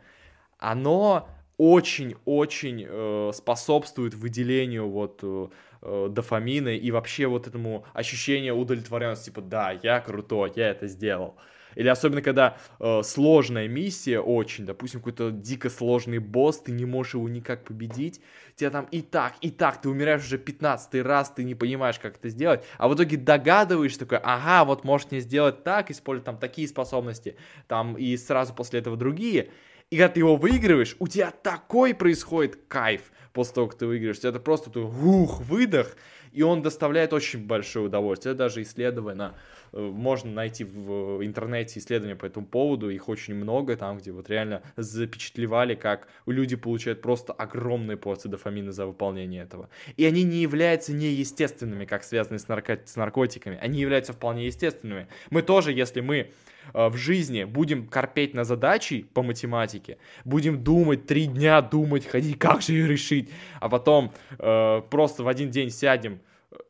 [0.58, 5.48] оно очень-очень э, способствует выделению вот э,
[5.80, 11.36] э, дофамина и вообще вот этому ощущению удовлетворенности, типа, да, я крутой, я это сделал.
[11.74, 17.14] Или особенно, когда э, сложная миссия очень, допустим, какой-то дико сложный босс, ты не можешь
[17.14, 18.20] его никак победить,
[18.56, 22.16] тебя там и так, и так, ты умираешь уже 15 раз, ты не понимаешь, как
[22.16, 26.38] это сделать, а в итоге догадываешься такой, ага, вот может мне сделать так, использовать там
[26.38, 27.36] такие способности,
[27.68, 29.50] там и сразу после этого другие,
[29.92, 34.24] и когда ты его выигрываешь, у тебя такой происходит кайф после того, как ты выигрываешь.
[34.24, 35.96] Это просто ты, ух, выдох,
[36.32, 38.32] и он доставляет очень большое удовольствие.
[38.32, 39.34] Это даже исследовано
[39.72, 44.28] Э, можно найти в интернете исследования по этому поводу, их очень много, там, где вот
[44.28, 49.68] реально запечатлевали, как люди получают просто огромные порции дофамина за выполнение этого.
[49.96, 55.08] И они не являются неестественными, как связаны с, нарко- с наркотиками, они являются вполне естественными.
[55.30, 56.30] Мы тоже, если мы
[56.72, 62.62] в жизни будем корпеть на задачи по математике, будем думать, три дня думать, ходить, как
[62.62, 66.20] же ее решить, а потом э, просто в один день сядем,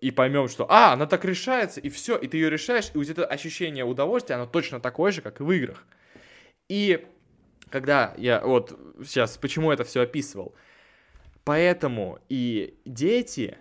[0.00, 3.08] и поймем, что, а, она так решается, и все, и ты ее решаешь, и вот
[3.08, 5.84] это ощущение удовольствия, оно точно такое же, как и в играх.
[6.68, 7.04] И
[7.70, 10.54] когда я, вот сейчас, почему это все описывал,
[11.44, 13.58] поэтому и дети,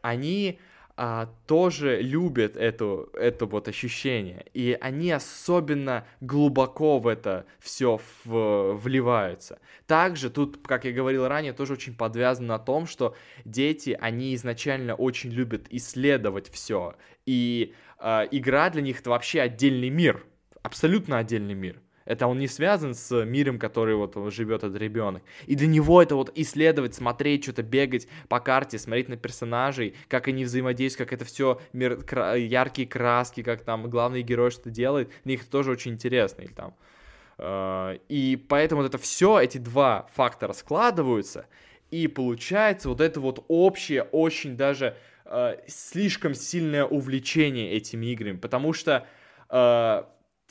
[0.00, 0.58] они
[1.04, 4.46] а, тоже любят эту, это вот ощущение.
[4.54, 9.58] И они особенно глубоко в это все в, вливаются.
[9.88, 14.94] Также тут, как я говорил ранее, тоже очень подвязано на том, что дети, они изначально
[14.94, 16.94] очень любят исследовать все.
[17.26, 20.24] И а, игра для них это вообще отдельный мир.
[20.62, 21.82] Абсолютно отдельный мир.
[22.04, 25.22] Это он не связан с миром, который вот живет этот ребенок.
[25.46, 30.28] И для него это вот исследовать, смотреть, что-то бегать по карте, смотреть на персонажей, как
[30.28, 35.10] они взаимодействуют, как это все мир, кра- яркие краски, как там главный герой что-то делает.
[35.24, 36.42] Для них это тоже очень интересно.
[36.42, 36.74] Или там.
[37.38, 41.46] Э, и поэтому вот это все, эти два фактора складываются,
[41.90, 48.72] и получается вот это вот общее, очень даже э, слишком сильное увлечение этими играми, потому
[48.72, 49.06] что
[49.50, 50.02] э,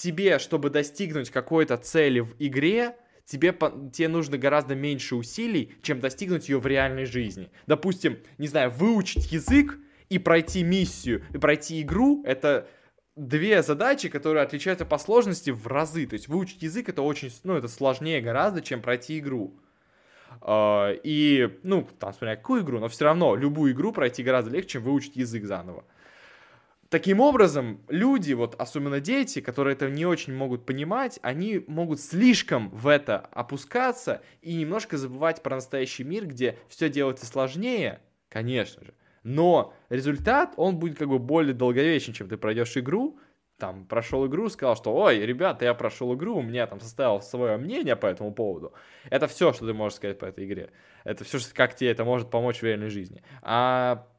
[0.02, 2.95] тебе, чтобы достигнуть какой-то цели в игре,
[3.26, 3.54] тебе,
[3.93, 7.52] тебе нужно гораздо меньше усилий, чем достигнуть ее в реальной жизни.
[7.68, 9.78] Допустим, не знаю, выучить язык
[10.10, 12.68] и пройти миссию, и пройти игру, это
[13.16, 16.08] две задачи, которые отличаются по сложности в разы.
[16.08, 19.60] То есть выучить язык это очень, ну, это сложнее гораздо, чем пройти игру.
[20.39, 24.70] Uh, и, ну, там, смотря какую игру, но все равно любую игру пройти гораздо легче,
[24.70, 25.84] чем выучить язык заново.
[26.92, 32.70] Таким образом, люди, вот особенно дети, которые это не очень могут понимать, они могут слишком
[32.72, 38.94] в это опускаться и немножко забывать про настоящий мир, где все делается сложнее, конечно же.
[39.24, 43.18] Но результат, он будет как бы более долговечен, чем ты пройдешь игру,
[43.58, 47.56] там, прошел игру, сказал, что, ой, ребята, я прошел игру, у меня там составил свое
[47.56, 48.74] мнение по этому поводу.
[49.10, 50.72] Это все, что ты можешь сказать по этой игре.
[51.06, 53.24] Это все, как тебе это может помочь в реальной жизни.
[53.44, 54.11] А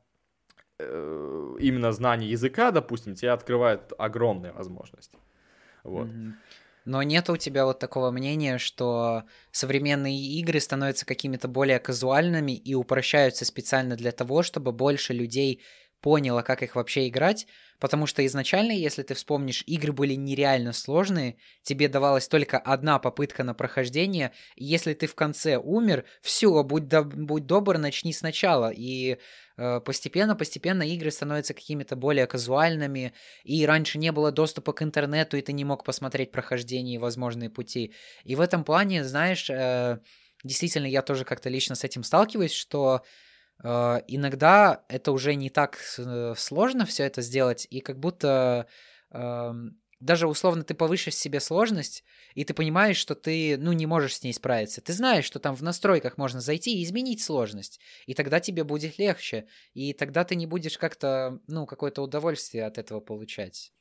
[1.58, 5.18] именно знание языка, допустим, тебе открывает огромные возможности.
[5.84, 6.08] Вот.
[6.84, 9.22] Но нет у тебя вот такого мнения, что
[9.52, 15.62] современные игры становятся какими-то более казуальными и упрощаются специально для того, чтобы больше людей
[16.00, 17.46] поняло, как их вообще играть,
[17.82, 23.42] потому что изначально, если ты вспомнишь, игры были нереально сложные, тебе давалась только одна попытка
[23.42, 28.70] на прохождение, и если ты в конце умер, все, будь, до, будь добр, начни сначала,
[28.70, 29.18] и
[29.56, 35.52] постепенно-постепенно игры становятся какими-то более казуальными, и раньше не было доступа к интернету, и ты
[35.52, 37.92] не мог посмотреть прохождение и возможные пути.
[38.22, 39.98] И в этом плане, знаешь, э,
[40.44, 43.08] действительно, я тоже как-то лично с этим сталкиваюсь, что э,
[43.60, 48.66] иногда это уже не так э, сложно все это сделать, и как будто
[49.10, 52.02] эм, даже условно ты повышишь себе сложность,
[52.34, 54.80] и ты понимаешь, что ты, ну, не можешь с ней справиться.
[54.80, 58.98] Ты знаешь, что там в настройках можно зайти и изменить сложность, и тогда тебе будет
[58.98, 63.72] легче, и тогда ты не будешь как-то, ну, какое-то удовольствие от этого получать.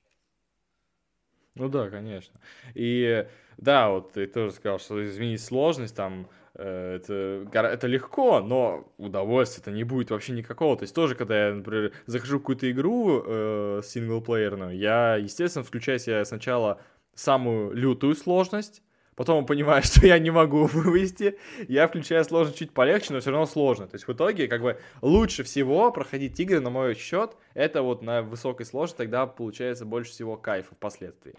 [1.55, 2.39] Ну да, конечно.
[2.75, 8.91] И да, вот ты тоже сказал, что изменить сложность там Э, это, это легко, но
[8.97, 10.77] удовольствия это не будет вообще никакого.
[10.77, 15.99] То есть тоже, когда я, например, захожу в какую-то игру э, синглплеерную, я, естественно, включаю
[15.99, 16.79] себе сначала
[17.15, 18.83] самую лютую сложность,
[19.15, 21.37] потом понимаю, что я не могу вывести,
[21.67, 23.87] я включаю сложность чуть полегче, но все равно сложно.
[23.87, 28.01] То есть в итоге, как бы, лучше всего проходить игры, на мой счет, это вот
[28.01, 31.35] на высокой сложности, тогда получается больше всего кайфа впоследствии.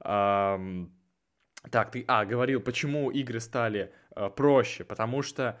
[0.00, 0.90] Um,
[1.70, 5.58] так, ты, а, говорил, почему игры стали э, проще, потому что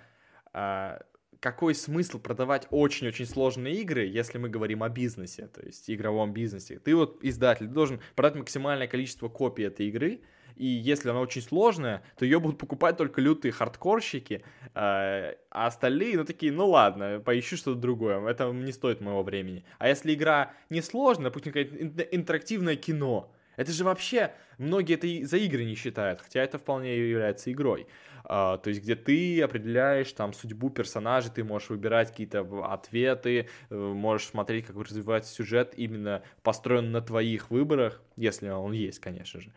[0.52, 0.98] э,
[1.40, 6.78] какой смысл продавать очень-очень сложные игры, если мы говорим о бизнесе, то есть игровом бизнесе?
[6.78, 10.20] Ты вот издатель, должен продать максимальное количество копий этой игры,
[10.56, 14.42] и если она очень сложная, то ее будут покупать только лютые хардкорщики,
[14.74, 19.64] э, а остальные, ну, такие, ну, ладно, поищу что-то другое, это не стоит моего времени.
[19.78, 25.64] А если игра не сложная, допустим, интерактивное кино, это же вообще, многие это за игры
[25.64, 27.88] не считают, хотя это вполне является игрой.
[28.22, 33.74] А, то есть, где ты определяешь там судьбу персонажей, ты можешь выбирать какие-то ответы, э,
[33.74, 39.52] можешь смотреть, как развивается сюжет, именно построен на твоих выборах, если он есть, конечно же.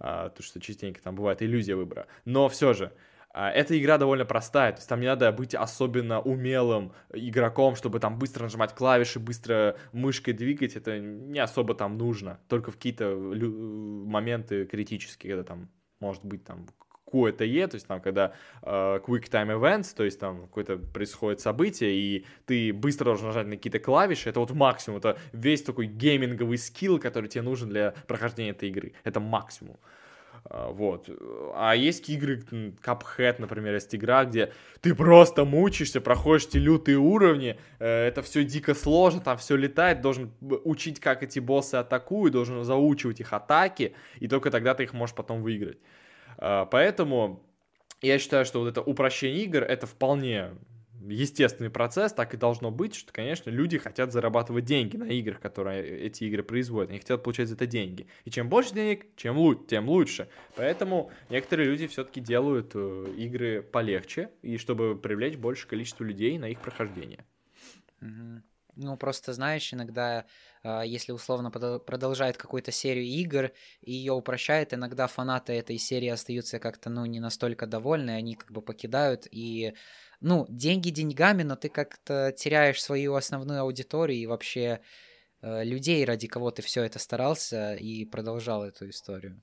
[0.00, 2.08] А, то, что частенько там бывает иллюзия выбора.
[2.24, 2.90] Но все же,
[3.34, 8.18] эта игра довольно простая, то есть там не надо быть особенно умелым игроком, чтобы там
[8.18, 14.66] быстро нажимать клавиши, быстро мышкой двигать, это не особо там нужно, только в какие-то моменты
[14.66, 15.68] критические, когда там
[15.98, 16.66] может быть там
[17.12, 18.32] QTE, то есть там, когда
[18.62, 23.46] э, Quick Time Events, то есть там какое-то происходит событие, и ты быстро должен нажать
[23.46, 27.94] на какие-то клавиши, это вот максимум, это весь такой гейминговый скилл, который тебе нужен для
[28.06, 29.76] прохождения этой игры, это максимум.
[29.76, 29.88] А,
[30.50, 31.08] вот.
[31.54, 32.42] А есть игры,
[32.82, 38.44] Cuphead, например, есть игра, где ты просто мучаешься, проходишь эти лютые уровни, э, это все
[38.44, 43.94] дико сложно, там все летает, должен учить, как эти боссы атакуют, должен заучивать их атаки,
[44.20, 45.78] и только тогда ты их можешь потом выиграть.
[46.36, 47.42] А, поэтому
[48.02, 50.50] я считаю, что вот это упрощение игр, это вполне
[51.00, 55.82] естественный процесс, так и должно быть, что, конечно, люди хотят зарабатывать деньги на играх, которые
[56.06, 56.90] эти игры производят.
[56.90, 58.06] Они хотят получать за это деньги.
[58.24, 60.28] И чем больше денег, чем лучше, тем лучше.
[60.56, 66.46] Поэтому некоторые люди все-таки делают э, игры полегче, и чтобы привлечь большее количество людей на
[66.46, 67.24] их прохождение.
[68.76, 70.26] Ну, просто знаешь, иногда,
[70.64, 76.58] э, если условно продолжает какую-то серию игр и ее упрощает, иногда фанаты этой серии остаются
[76.58, 79.74] как-то, ну, не настолько довольны, они как бы покидают, и
[80.24, 84.80] ну, деньги деньгами, но ты как-то теряешь свою основную аудиторию и вообще
[85.42, 89.42] э, людей, ради кого ты все это старался и продолжал эту историю.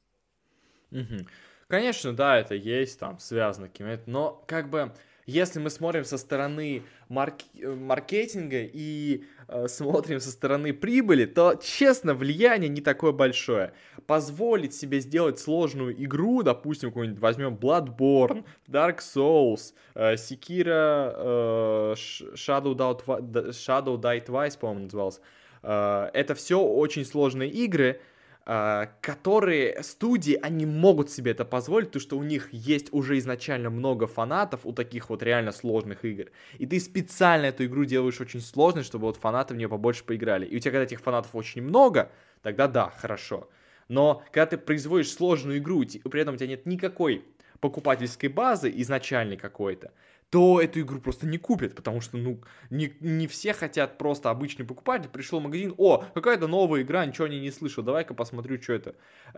[0.91, 1.27] Угу.
[1.67, 4.91] Конечно, да, это есть там связано какими-то, но как бы
[5.27, 7.35] если мы смотрим со стороны марк...
[7.53, 13.73] маркетинга и э, смотрим со стороны прибыли, то, честно, влияние не такое большое.
[14.11, 21.93] Позволить себе сделать сложную игру, допустим, какую-нибудь возьмем Bloodborne, Dark Souls, э, Sekiro, э,
[22.35, 25.21] Shadow, Doubt, Shadow Die Twice, по-моему, назывался.
[25.63, 28.01] Э, это все очень сложные игры,
[28.45, 33.69] э, которые студии, они могут себе это позволить, потому что у них есть уже изначально
[33.69, 36.25] много фанатов у таких вот реально сложных игр.
[36.57, 40.45] И ты специально эту игру делаешь очень сложной, чтобы вот фанаты в нее побольше поиграли.
[40.45, 43.47] И у тебя, когда этих фанатов очень много, тогда да, хорошо.
[43.91, 47.25] Но когда ты производишь сложную игру, при этом у тебя нет никакой
[47.59, 49.91] покупательской базы изначальной какой-то,
[50.29, 54.65] то эту игру просто не купят, потому что, ну, не, не все хотят просто обычный
[54.65, 58.71] покупатель, пришел в магазин, о, какая-то новая игра, ничего не, не слышал, давай-ка посмотрю, что
[58.71, 58.95] это.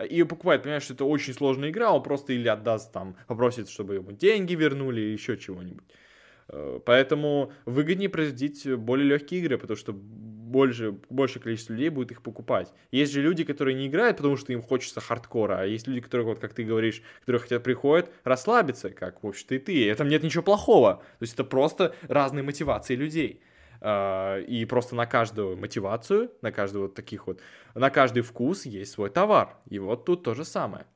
[0.08, 3.96] И покупает, понимаешь, что это очень сложная игра, он просто или отдаст там, попросит, чтобы
[3.96, 5.84] ему деньги вернули, или еще чего-нибудь.
[6.48, 9.92] Э, поэтому выгоднее производить более легкие игры, потому что
[10.54, 12.72] больше, большее количество людей будет их покупать.
[12.92, 16.24] Есть же люди, которые не играют, потому что им хочется хардкора, а есть люди, которые,
[16.26, 19.72] вот как ты говоришь, которые хотят приходят расслабиться, как, в общем-то, и ты.
[19.72, 21.02] И этом нет ничего плохого.
[21.18, 23.42] То есть это просто разные мотивации людей.
[23.80, 27.40] А, и просто на каждую мотивацию, на каждую вот таких вот,
[27.74, 29.56] на каждый вкус есть свой товар.
[29.68, 30.86] И вот тут то же самое.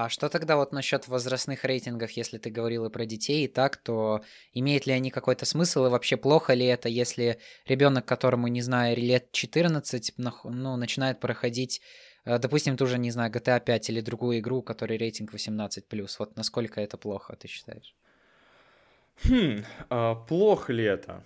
[0.00, 3.76] А что тогда вот насчет возрастных рейтингов, если ты говорил и про детей, и так,
[3.76, 4.20] то
[4.52, 8.96] имеют ли они какой-то смысл, и вообще плохо ли это, если ребенок, которому, не знаю,
[8.96, 11.80] лет 14, ну, начинает проходить,
[12.24, 16.16] э, допустим, ту же, не знаю, GTA 5 или другую игру, у которой рейтинг 18+,
[16.20, 17.96] вот насколько это плохо, ты считаешь?
[19.24, 21.24] Хм, а, плохо ли это?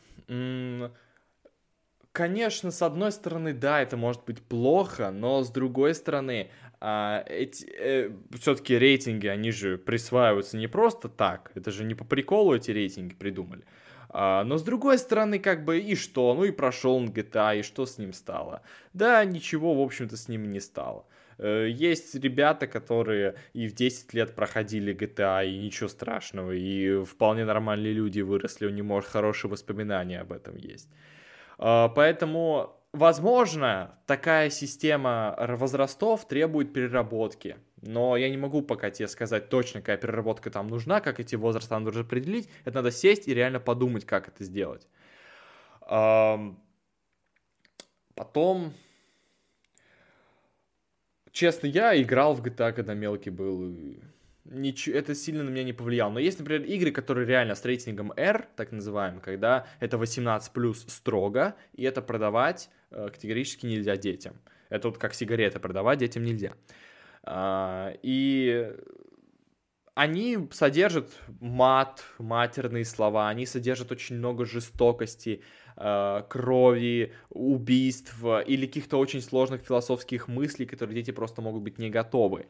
[2.12, 6.50] Конечно, с одной стороны, да, это может быть плохо, но с другой стороны,
[6.85, 8.11] а, эти, э,
[8.41, 13.14] все-таки рейтинги, они же присваиваются не просто так, это же не по приколу эти рейтинги
[13.14, 13.62] придумали.
[14.09, 16.35] А, но с другой стороны, как бы, и что?
[16.35, 18.62] Ну и прошел он GTA, и что с ним стало?
[18.95, 21.07] Да, ничего, в общем-то, с ним не стало.
[21.39, 27.45] Э, есть ребята, которые и в 10 лет проходили GTA, и ничего страшного, и вполне
[27.45, 30.89] нормальные люди выросли, у них, может, хорошие воспоминания об этом есть.
[31.59, 37.57] А, поэтому, возможно, такая система возрастов требует переработки.
[37.80, 41.74] Но я не могу пока тебе сказать точно, какая переработка там нужна, как эти возрасты
[41.74, 42.49] надо определить.
[42.64, 44.86] Это надо сесть и реально подумать, как это сделать.
[48.14, 48.72] Потом,
[51.32, 53.74] честно, я играл в GTA, когда мелкий был
[54.45, 56.11] ничего, это сильно на меня не повлияло.
[56.11, 60.84] Но есть, например, игры, которые реально с рейтингом R, так называемым, когда это 18 плюс
[60.88, 64.36] строго, и это продавать э, категорически нельзя детям.
[64.68, 66.53] Это вот как сигареты продавать детям нельзя.
[67.24, 68.72] А, и
[69.95, 75.43] они содержат мат, матерные слова, они содержат очень много жестокости,
[75.76, 78.16] э, крови, убийств
[78.47, 82.47] или каких-то очень сложных философских мыслей, которые дети просто могут быть не готовы.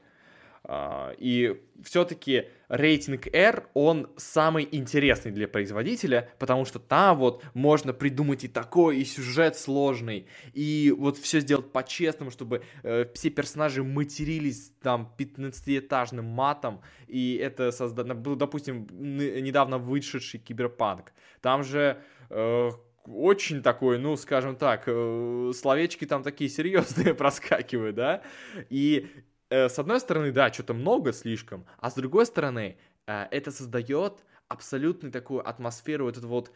[0.65, 7.93] А, и все-таки рейтинг R, он самый интересный для производителя, потому что там вот можно
[7.93, 13.83] придумать и такой, и сюжет сложный, и вот все сделать по-честному, чтобы э, все персонажи
[13.83, 21.13] матерились там 15-этажным матом, и это создано, ну, допустим, недавно вышедший Киберпанк.
[21.41, 22.01] Там же
[22.31, 22.71] э,
[23.07, 28.23] очень такой, ну, скажем так, э, словечки там такие серьезные проскакивают, да,
[28.71, 29.09] и
[29.53, 34.25] Э, с одной стороны, да, что-то много слишком, а с другой стороны, э, это создает
[34.49, 36.53] абсолютно такую атмосферу вот этого вот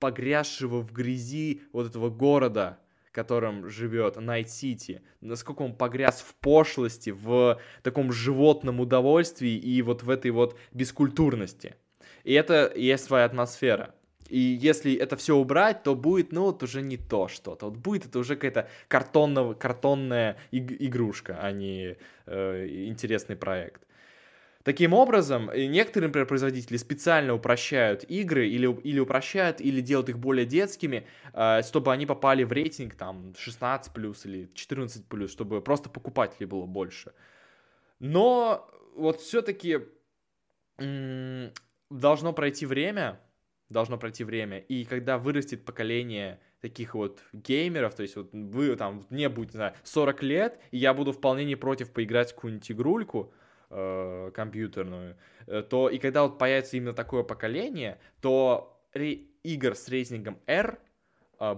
[0.00, 2.80] погрязшего в грязи вот этого города,
[3.12, 10.10] которым живет Найт-Сити, насколько он погряз в пошлости, в таком животном удовольствии и вот в
[10.10, 11.76] этой вот бескультурности.
[12.24, 13.94] И это есть своя атмосфера.
[14.28, 17.66] И если это все убрать, то будет, ну, вот уже не то что-то.
[17.66, 21.96] Вот будет это уже какая-то картонная, картонная иг- игрушка, а не
[22.26, 23.82] э, интересный проект.
[24.66, 30.44] Таким образом, некоторые, например, производители специально упрощают игры или, или упрощают, или делают их более
[30.44, 35.88] детскими, э, чтобы они попали в рейтинг там 16 плюс или 14 плюс, чтобы просто
[35.88, 37.12] покупателей было больше.
[38.00, 39.82] Но вот все-таки
[40.78, 41.52] м-
[41.88, 43.20] должно пройти время,
[43.68, 44.58] должно пройти время.
[44.58, 49.56] И когда вырастет поколение таких вот геймеров, то есть вот вы там, мне будет, не
[49.56, 53.32] знаю, 40 лет, и я буду вполне не против поиграть в какую-нибудь игрульку
[53.70, 60.38] э, компьютерную, э, то и когда вот появится именно такое поколение, то игр с рейтингом
[60.46, 60.78] R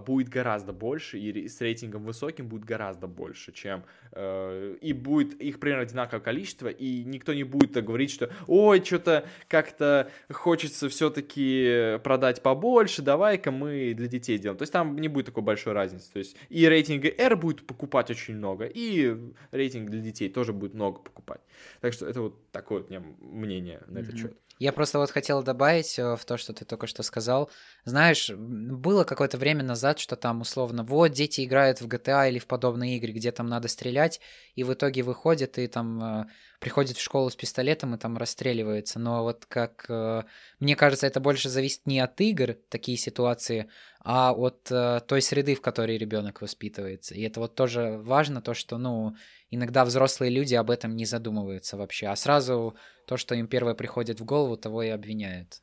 [0.05, 3.83] будет гораздо больше, и с рейтингом высоким будет гораздо больше, чем...
[4.11, 9.25] Э, и будет их примерно одинаковое количество, и никто не будет говорить, что «Ой, что-то
[9.47, 14.57] как-то хочется все-таки продать побольше, давай-ка мы для детей делаем».
[14.57, 16.11] То есть там не будет такой большой разницы.
[16.11, 19.15] То есть и рейтинг R будет покупать очень много, и
[19.51, 21.41] рейтинг для детей тоже будет много покупать.
[21.81, 24.17] Так что это вот такое вот у меня мнение на этот mm-hmm.
[24.17, 24.37] счет.
[24.59, 27.49] Я просто вот хотел добавить э, в то, что ты только что сказал.
[27.85, 32.45] Знаешь, было какое-то время назад, что там условно, вот дети играют в GTA или в
[32.45, 34.19] подобные игры, где там надо стрелять,
[34.55, 36.25] и в итоге выходят и там э,
[36.59, 38.99] приходит в школу с пистолетом и там расстреливается.
[38.99, 40.23] Но вот как э,
[40.59, 43.69] мне кажется, это больше зависит не от игр, такие ситуации,
[44.01, 47.15] а от той среды, в которой ребенок воспитывается.
[47.15, 49.15] И это вот тоже важно, то, что, ну,
[49.49, 54.19] иногда взрослые люди об этом не задумываются вообще, а сразу то, что им первое приходит
[54.19, 55.61] в голову, того и обвиняют.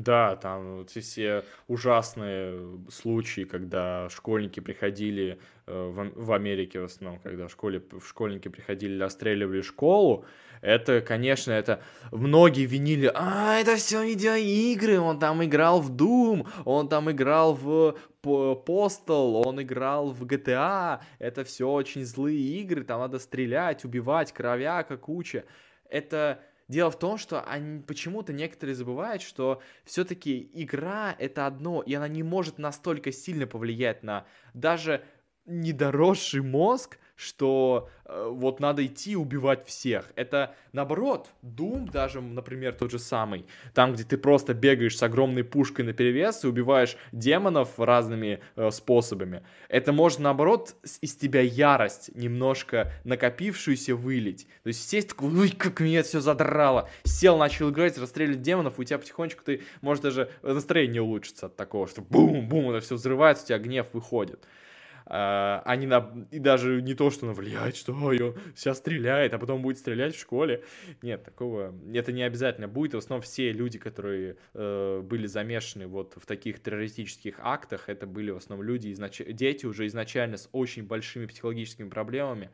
[0.00, 7.20] Да, там вот все ужасные случаи, когда школьники приходили э, в, в Америке в основном,
[7.20, 10.24] когда в школе в школьники приходили, расстреливали школу,
[10.62, 11.82] это, конечно, это
[12.12, 17.98] многие винили, а, это все видеоигры, он там играл в Doom, он там играл в
[18.22, 24.96] Postal, он играл в GTA, это все очень злые игры, там надо стрелять, убивать, кровяка,
[24.96, 25.44] куча.
[25.90, 26.40] Это
[26.70, 32.06] Дело в том, что они почему-то некоторые забывают, что все-таки игра это одно, и она
[32.06, 34.24] не может настолько сильно повлиять на
[34.54, 35.04] даже
[35.46, 40.10] недоросший мозг, что э, вот надо идти убивать всех.
[40.16, 43.44] Это наоборот, Doom даже, например, тот же самый,
[43.74, 48.70] там, где ты просто бегаешь с огромной пушкой на перевес и убиваешь демонов разными э,
[48.70, 49.42] способами.
[49.68, 54.46] Это может, наоборот, из тебя ярость немножко накопившуюся вылить.
[54.62, 56.88] То есть сесть такой, ой, как меня все задрало.
[57.04, 61.86] Сел, начал играть, расстрелять демонов, у тебя потихонечку ты, может, даже настроение улучшится от такого,
[61.86, 64.42] что бум-бум, это все взрывается, у тебя гнев выходит
[65.12, 66.28] а, а не на...
[66.30, 70.14] и даже не то, что на влияет, что ее вся стреляет, а потом будет стрелять
[70.14, 70.62] в школе.
[71.02, 72.94] Нет, такого, это не обязательно будет.
[72.94, 78.30] В основном все люди, которые э, были замешаны вот в таких террористических актах, это были
[78.30, 79.20] в основном люди, изнач...
[79.26, 82.50] дети уже изначально с очень большими психологическими проблемами,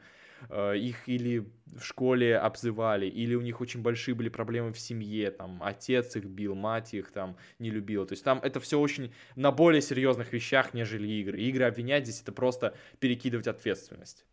[0.51, 5.63] их или в школе обзывали, или у них очень большие были проблемы в семье, там,
[5.63, 8.07] отец их бил, мать их там не любила.
[8.07, 11.41] То есть там это все очень на более серьезных вещах, нежели игры.
[11.41, 14.25] Игры обвинять здесь это просто перекидывать ответственность.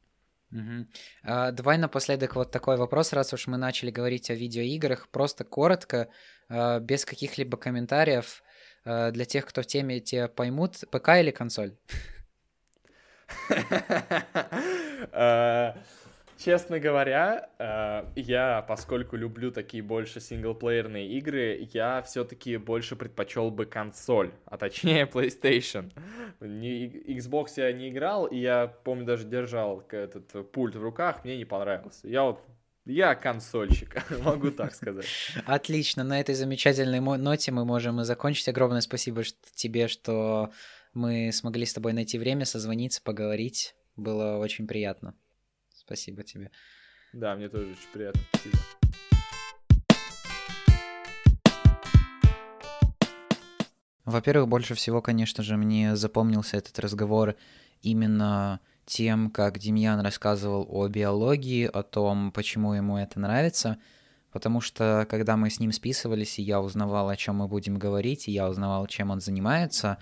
[0.54, 0.86] Угу.
[1.24, 6.10] А, давай напоследок вот такой вопрос, раз уж мы начали говорить о видеоиграх, просто коротко,
[6.48, 8.44] а, без каких-либо комментариев,
[8.86, 11.76] а, для тех, кто в теме, те поймут, ПК или консоль?
[15.12, 15.74] Э,
[16.38, 23.66] честно говоря, э, я, поскольку люблю такие больше синглплеерные игры, я все-таки больше предпочел бы
[23.66, 25.92] консоль, а точнее PlayStation.
[26.40, 31.46] Xbox я не играл, и я, помню, даже держал этот пульт в руках, мне не
[31.46, 32.08] понравился.
[32.08, 32.40] Я вот
[32.86, 35.06] я консольщик, могу так сказать.
[35.46, 38.50] Отлично, на этой замечательной ноте мы можем и закончить.
[38.50, 39.24] Огромное спасибо
[39.56, 40.52] тебе, что
[40.94, 43.74] мы смогли с тобой найти время, созвониться, поговорить.
[43.96, 45.16] Было очень приятно.
[45.74, 46.50] Спасибо тебе.
[47.14, 48.22] Да, мне тоже очень приятно.
[48.32, 48.58] Спасибо.
[54.06, 57.36] Во-первых, больше всего, конечно же, мне запомнился этот разговор
[57.82, 63.78] именно тем, как Демьян рассказывал о биологии, о том, почему ему это нравится,
[64.32, 68.28] потому что когда мы с ним списывались, и я узнавал, о чем мы будем говорить,
[68.28, 69.98] и я узнавал, чем он занимается,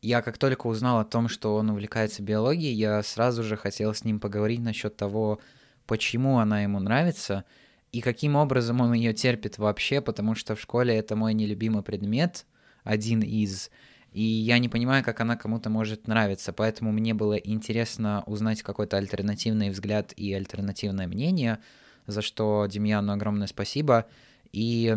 [0.00, 4.04] я как только узнал о том, что он увлекается биологией, я сразу же хотел с
[4.04, 5.40] ним поговорить насчет того,
[5.86, 7.44] почему она ему нравится
[7.92, 12.46] и каким образом он ее терпит вообще, потому что в школе это мой нелюбимый предмет,
[12.84, 13.70] один из,
[14.12, 18.96] и я не понимаю, как она кому-то может нравиться, поэтому мне было интересно узнать какой-то
[18.96, 21.58] альтернативный взгляд и альтернативное мнение,
[22.06, 24.06] за что Демьяну огромное спасибо.
[24.52, 24.96] И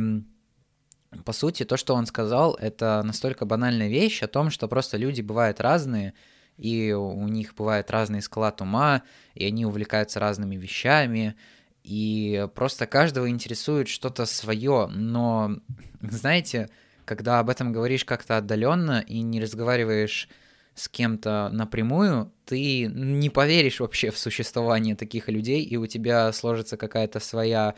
[1.25, 5.21] по сути, то, что он сказал, это настолько банальная вещь о том, что просто люди
[5.21, 6.13] бывают разные,
[6.57, 11.35] и у них бывает разный склад ума, и они увлекаются разными вещами,
[11.83, 15.57] и просто каждого интересует что-то свое, но,
[16.01, 16.69] знаете,
[17.05, 20.29] когда об этом говоришь как-то отдаленно и не разговариваешь
[20.75, 26.77] с кем-то напрямую, ты не поверишь вообще в существование таких людей, и у тебя сложится
[26.77, 27.75] какая-то своя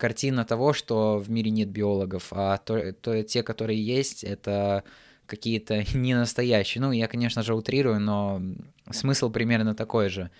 [0.00, 4.82] картина того, что в мире нет биологов, а то, то те, которые есть, это
[5.26, 6.82] какие-то не настоящие.
[6.82, 8.42] Ну, я, конечно же, утрирую, но
[8.90, 10.30] смысл примерно такой же.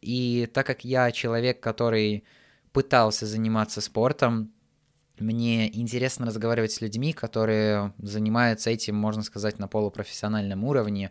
[0.00, 2.24] И так как я человек, который
[2.72, 4.52] пытался заниматься спортом,
[5.18, 11.10] мне интересно разговаривать с людьми, которые занимаются этим, можно сказать, на полупрофессиональном уровне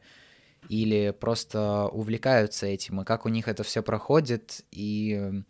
[0.70, 5.44] или просто увлекаются этим, и как у них это все проходит, и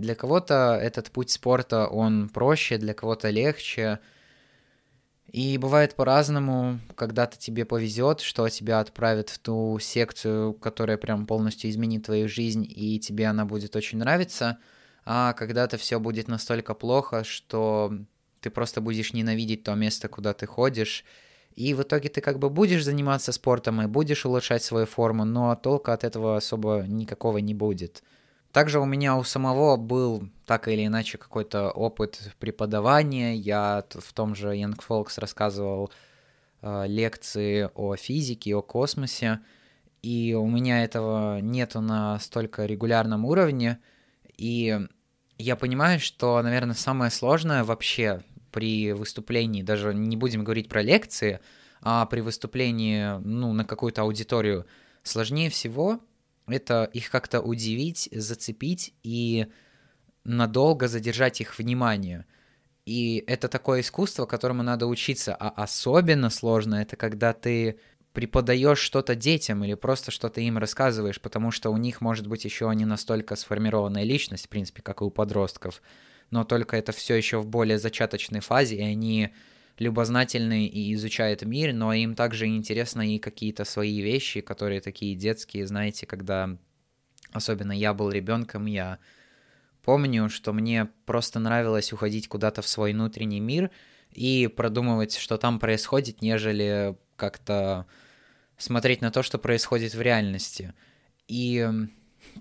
[0.00, 4.00] для кого-то этот путь спорта, он проще, для кого-то легче.
[5.30, 11.70] И бывает по-разному, когда-то тебе повезет, что тебя отправят в ту секцию, которая прям полностью
[11.70, 14.58] изменит твою жизнь, и тебе она будет очень нравиться,
[15.04, 17.92] а когда-то все будет настолько плохо, что
[18.40, 21.04] ты просто будешь ненавидеть то место, куда ты ходишь,
[21.54, 25.54] и в итоге ты как бы будешь заниматься спортом и будешь улучшать свою форму, но
[25.54, 28.02] толка от этого особо никакого не будет.
[28.52, 33.36] Также у меня у самого был так или иначе какой-то опыт преподавания.
[33.36, 35.92] Я в том же Young Folks рассказывал
[36.62, 39.40] э, лекции о физике, о космосе,
[40.02, 43.78] и у меня этого нету на столько регулярном уровне,
[44.36, 44.80] и
[45.38, 51.40] я понимаю, что, наверное, самое сложное вообще при выступлении, даже не будем говорить про лекции,
[51.82, 54.66] а при выступлении ну, на какую-то аудиторию,
[55.02, 56.00] сложнее всего
[56.50, 59.46] это их как-то удивить, зацепить и
[60.24, 62.26] надолго задержать их внимание.
[62.86, 65.34] И это такое искусство, которому надо учиться.
[65.34, 67.78] А особенно сложно это, когда ты
[68.12, 72.70] преподаешь что-то детям или просто что-то им рассказываешь, потому что у них может быть еще
[72.74, 75.80] не настолько сформированная личность, в принципе, как и у подростков,
[76.30, 79.30] но только это все еще в более зачаточной фазе, и они
[79.80, 85.66] любознательны и изучают мир, но им также интересны и какие-то свои вещи, которые такие детские,
[85.66, 86.56] знаете, когда
[87.32, 88.98] особенно я был ребенком, я
[89.82, 93.70] помню, что мне просто нравилось уходить куда-то в свой внутренний мир
[94.12, 97.86] и продумывать, что там происходит, нежели как-то
[98.58, 100.74] смотреть на то, что происходит в реальности.
[101.26, 101.66] И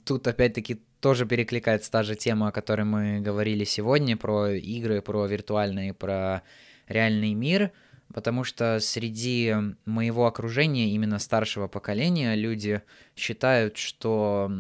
[0.04, 5.26] тут опять-таки тоже перекликается та же тема, о которой мы говорили сегодня, про игры, про
[5.26, 6.44] виртуальные, про
[6.90, 7.72] реальный мир,
[8.14, 9.56] потому что среди
[9.86, 12.82] моего окружения, именно старшего поколения, люди
[13.16, 14.52] считают, что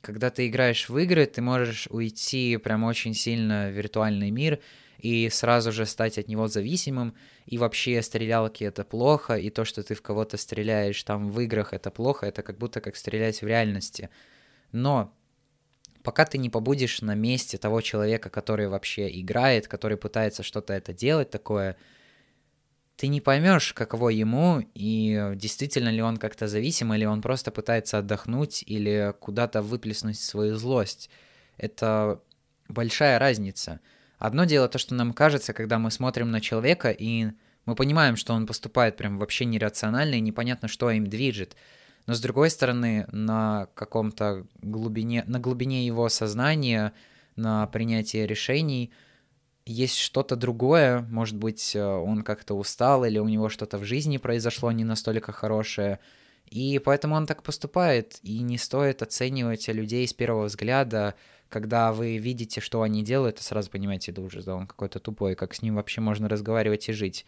[0.00, 4.60] когда ты играешь в игры, ты можешь уйти прям очень сильно в виртуальный мир
[4.98, 7.14] и сразу же стать от него зависимым,
[7.46, 11.72] и вообще стрелялки это плохо, и то, что ты в кого-то стреляешь там в играх,
[11.72, 14.10] это плохо, это как будто как стрелять в реальности.
[14.70, 15.12] Но
[16.02, 20.92] пока ты не побудешь на месте того человека, который вообще играет, который пытается что-то это
[20.92, 21.76] делать такое,
[22.96, 27.98] ты не поймешь, каково ему, и действительно ли он как-то зависим, или он просто пытается
[27.98, 31.10] отдохнуть, или куда-то выплеснуть свою злость.
[31.56, 32.20] Это
[32.68, 33.80] большая разница.
[34.18, 37.28] Одно дело то, что нам кажется, когда мы смотрим на человека, и
[37.64, 41.56] мы понимаем, что он поступает прям вообще нерационально, и непонятно, что им движет.
[42.06, 46.92] Но с другой стороны, на каком-то глубине, на глубине его сознания,
[47.36, 48.92] на принятие решений
[49.64, 54.16] есть что-то другое, может быть, э, он как-то устал или у него что-то в жизни
[54.16, 56.00] произошло не настолько хорошее,
[56.46, 61.14] и поэтому он так поступает, и не стоит оценивать людей с первого взгляда,
[61.48, 65.34] когда вы видите, что они делают, и сразу понимаете, да уже, да он какой-то тупой,
[65.34, 67.24] как с ним вообще можно разговаривать и жить.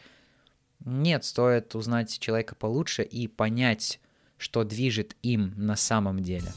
[0.84, 4.00] Нет, стоит узнать человека получше и понять,
[4.44, 6.52] что движет им на самом деле.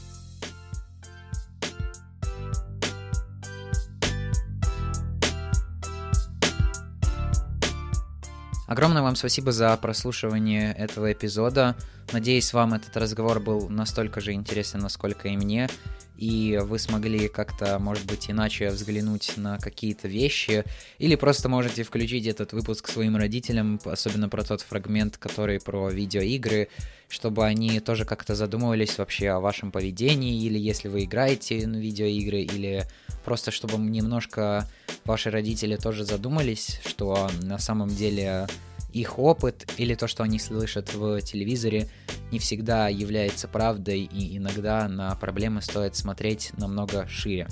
[8.66, 11.76] Огромное вам спасибо за прослушивание этого эпизода.
[12.12, 15.68] Надеюсь, вам этот разговор был настолько же интересен, насколько и мне.
[16.16, 20.64] И вы смогли как-то, может быть, иначе взглянуть на какие-то вещи,
[20.98, 26.70] или просто можете включить этот выпуск своим родителям, особенно про тот фрагмент, который про видеоигры,
[27.08, 32.40] чтобы они тоже как-то задумывались вообще о вашем поведении, или если вы играете на видеоигры,
[32.40, 32.84] или
[33.24, 34.68] просто чтобы немножко
[35.04, 38.48] ваши родители тоже задумались, что на самом деле
[38.92, 41.88] их опыт или то, что они слышат в телевизоре,
[42.30, 47.48] не всегда является правдой, и иногда на проблемы стоит смотреть намного шире.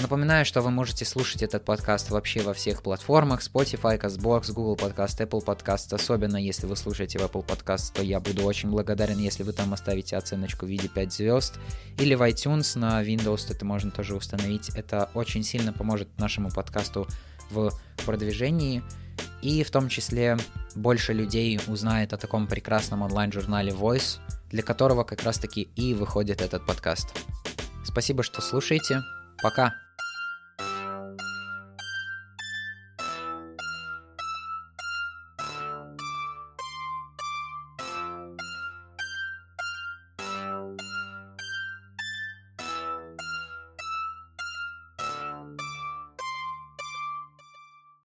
[0.00, 5.18] Напоминаю, что вы можете слушать этот подкаст вообще во всех платформах Spotify, CastBox, Google Podcast,
[5.18, 5.92] Apple Podcast.
[5.92, 9.74] Особенно если вы слушаете в Apple Podcast, то я буду очень благодарен, если вы там
[9.74, 11.58] оставите оценочку в виде 5 звезд.
[11.98, 14.68] Или в iTunes на Windows это можно тоже установить.
[14.76, 17.08] Это очень сильно поможет нашему подкасту
[17.50, 17.72] в
[18.06, 18.84] продвижении.
[19.42, 20.36] И в том числе
[20.74, 24.18] больше людей узнает о таком прекрасном онлайн-журнале Voice,
[24.50, 27.08] для которого как раз-таки и выходит этот подкаст.
[27.84, 29.02] Спасибо, что слушаете.
[29.42, 29.74] Пока!